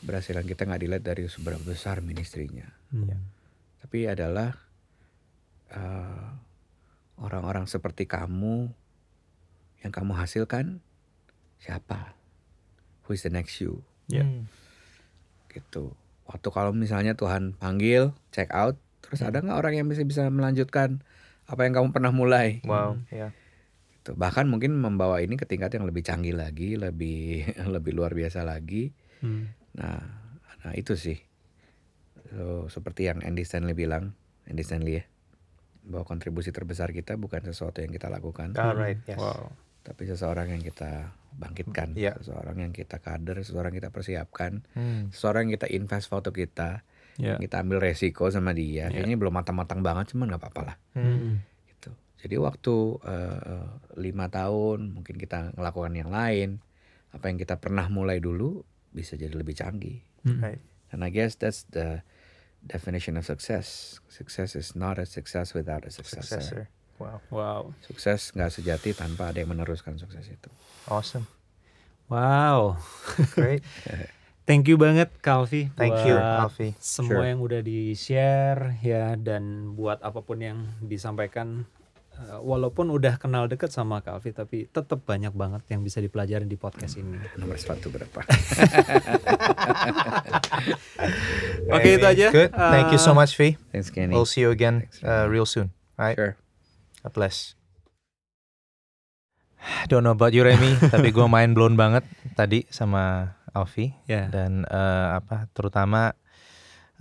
[0.00, 2.64] Keberhasilan kita nggak dilihat dari seberapa besar ministrinya.
[2.88, 3.20] Hmm.
[3.84, 4.56] Tapi adalah
[5.68, 6.28] eh,
[7.20, 8.72] orang-orang seperti kamu
[9.84, 10.80] yang kamu hasilkan
[11.60, 12.16] siapa?
[13.04, 13.84] Who is the next you?
[14.08, 14.24] Ya.
[14.24, 14.48] Hmm.
[15.52, 15.92] Gitu.
[16.24, 21.04] Waktu kalau misalnya Tuhan panggil, check out, terus ada nggak orang yang bisa bisa melanjutkan
[21.50, 22.62] apa yang kamu pernah mulai?
[22.62, 23.34] wow ya
[24.10, 24.18] Gitu.
[24.18, 28.90] Bahkan mungkin membawa ini ke tingkat yang lebih canggih lagi, lebih lebih luar biasa lagi.
[29.22, 29.54] Hmm.
[29.78, 30.02] Nah,
[30.66, 31.18] nah itu sih.
[32.30, 34.14] So, seperti yang Andy Stanley bilang,
[34.46, 35.04] Andy Stanley ya,
[35.86, 39.50] bahwa kontribusi terbesar kita bukan sesuatu yang kita lakukan, all right yes Wow.
[39.82, 42.14] tapi seseorang yang kita bangkitkan, Iya.
[42.22, 45.10] seseorang yang kita kader, seseorang yang kita persiapkan, Hmm.
[45.10, 46.86] seseorang yang kita invest foto kita,
[47.18, 47.34] Ya.
[47.40, 48.86] kita ambil resiko sama dia.
[48.86, 49.02] Iya.
[49.02, 50.76] Kayaknya belum matang-matang banget, cuman nggak apa-apa lah.
[50.94, 51.42] Hmm.
[52.20, 52.24] Hmm.
[52.28, 52.74] Jadi waktu
[53.08, 56.60] eh, eh, lima tahun mungkin kita ngelakukan yang lain,
[57.16, 58.60] apa yang kita pernah mulai dulu
[58.92, 60.04] bisa jadi lebih canggih.
[60.28, 60.38] Mm.
[60.44, 60.60] Right.
[60.92, 62.04] And I guess that's the
[62.60, 63.98] definition of success.
[64.12, 66.44] Success is not a success without a successor.
[66.44, 66.62] Successor.
[67.00, 67.18] Wow.
[67.32, 67.62] Wow.
[67.80, 70.52] Sukses nggak sejati tanpa ada yang meneruskan sukses itu.
[70.84, 71.24] Awesome.
[72.12, 72.76] Wow.
[73.32, 73.64] Great.
[74.50, 76.74] Thank you banget Kalvi Thank you, buat Alfi.
[76.82, 77.28] semua Sure.
[77.30, 81.70] yang udah di-share ya dan buat apa pun yang disampaikan
[82.38, 86.96] walaupun udah kenal deket sama Kalvi tapi tetap banyak banget yang bisa dipelajari di podcast
[86.96, 87.16] ini.
[87.34, 88.20] Nomor sepatu berapa?
[91.70, 92.26] Oke, itu aja.
[92.30, 92.50] Good.
[92.50, 93.56] Thank you so Uh, much, Fee.
[93.70, 94.12] Thanks Kenny.
[94.12, 95.70] We'll see you again uh, real soon.
[95.96, 96.16] All right.
[96.16, 96.34] Sure.
[97.02, 97.54] God bless.
[99.88, 102.00] Don't know about you Remy, tapi gue main blown banget
[102.32, 104.24] tadi sama Alfi Ya.
[104.32, 106.16] dan eh, apa terutama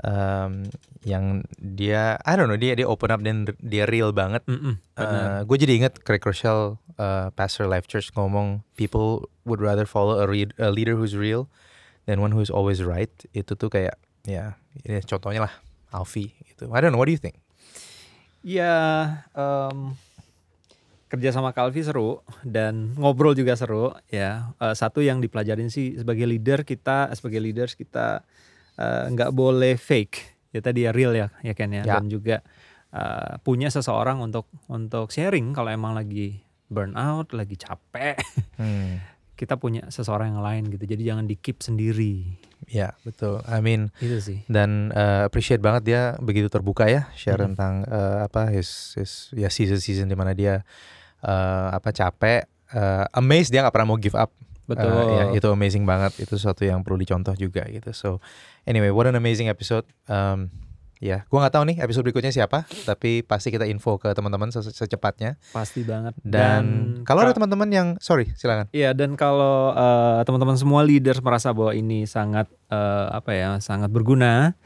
[0.04, 0.68] em,
[1.08, 4.43] yang dia I don't know dia dia open up dan dia real banget.
[4.47, 5.47] Mm-mm, benar.
[5.47, 10.28] gue jadi inget Craig Rochelle, uh, pastor Life Church ngomong people would rather follow a,
[10.28, 11.47] re- a leader who's real
[12.04, 13.12] than one who's always right.
[13.32, 13.95] Itu tuh kayak
[14.28, 15.54] ya ini contohnya lah
[15.95, 16.70] Alfi gitu.
[16.76, 17.39] I don't know what do you think?
[18.39, 18.72] Ya,
[19.36, 20.00] em,
[21.10, 24.54] kerja sama Kalvi seru dan ngobrol juga seru ya.
[24.62, 28.24] Eh, satu yang dipelajarin sih sebagai leader kita, sebagai leaders kita
[28.80, 30.16] eh, nggak boleh fake.
[30.50, 31.84] Ya tadi ya real ya, ya Ken ya.
[31.84, 32.00] Ya.
[32.00, 32.40] Dan juga
[32.90, 38.16] eh, punya seseorang untuk untuk sharing kalau emang lagi burnout, lagi capek,
[38.56, 38.98] Hmm.
[39.36, 40.84] kita punya seseorang yang lain gitu.
[40.86, 42.36] Jadi jangan di keep sendiri.
[42.68, 43.40] Ya betul.
[43.46, 44.44] I mean Itu sih.
[44.46, 47.46] dan uh, appreciate banget dia begitu terbuka ya share Mhm.
[47.50, 50.62] tentang uh, apa his his ya season season di mana dia
[51.22, 54.30] uh, apa capek uh, amazed dia nggak pernah mau give up
[54.70, 54.86] Betul.
[54.86, 58.10] Uh, ya itu amazing banget itu sesuatu yang perlu dicontoh juga gitu so
[58.70, 60.54] anyway what an amazing episode um,
[61.00, 64.76] ya gua nggak tahu nih episode berikutnya siapa tapi pasti kita info ke teman-teman se-
[64.76, 66.12] secepatnya Pasti banget.
[66.22, 71.56] dan, kalau ada teman-teman yang sorry silakan Iya dan kalau eh, teman-teman semua leaders merasa
[71.56, 74.60] bahwa ini sangat eh, apa ya sangat berguna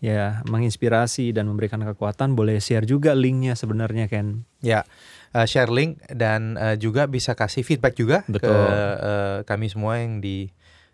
[0.00, 4.48] ya menginspirasi dan memberikan kekuatan boleh share juga linknya sebenarnya Ken.
[4.64, 4.88] Ya,
[5.32, 8.48] uh, share link dan uh, juga bisa kasih feedback juga Betul.
[8.48, 10.50] ke uh, kami semua yang di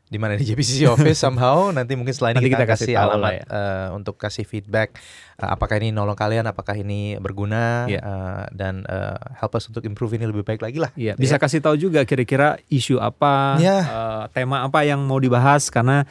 [0.07, 2.97] di mana di JPCC office somehow nanti mungkin setelah ini Nanti kita, kita kasih kasih
[2.97, 3.43] alamat ya.
[3.51, 4.95] uh, untuk kasih feedback
[5.37, 8.01] uh, apakah ini nolong kalian apakah ini berguna Iya.
[8.01, 10.95] uh, dan uh, help us untuk improve ini lebih baik lagi lah.
[10.95, 13.79] Iya bisa kasih tahu juga kira-kira isu apa, Iya.
[13.83, 16.07] eh, tema apa yang mau dibahas karena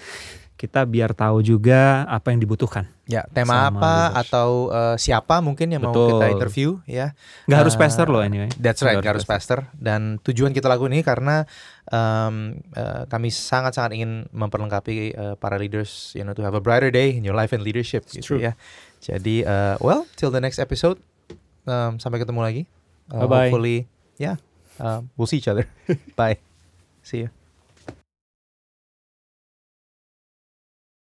[0.56, 2.92] kita biar tahu juga apa yang dibutuhkan.
[3.06, 4.18] Ya, tema Sama apa leaders.
[4.26, 6.18] atau uh, siapa mungkin yang mau Betul.
[6.18, 7.14] kita interview ya.
[7.46, 8.50] Nggak harus Uh, pastor loh anyway.
[8.58, 9.70] That's right, nggak harus pastor.
[9.78, 11.46] Dan tujuan kita lakukan ini karena
[11.94, 16.90] um, uh, kami sangat-sangat ingin memperlengkapi uh, para leaders, you know, to have a brighter
[16.90, 18.42] day in your life and leadership, It's gitu true.
[18.42, 18.58] ya.
[19.06, 20.98] Jadi, uh, well, till the next episode,
[21.70, 22.62] um, sampai ketemu lagi.
[23.14, 23.54] Uh, Bye-bye.
[23.54, 23.78] Hopefully,
[24.18, 24.42] yeah,
[24.82, 25.70] uh, we'll see each other.
[26.18, 26.42] Bye.
[27.06, 27.45] See you.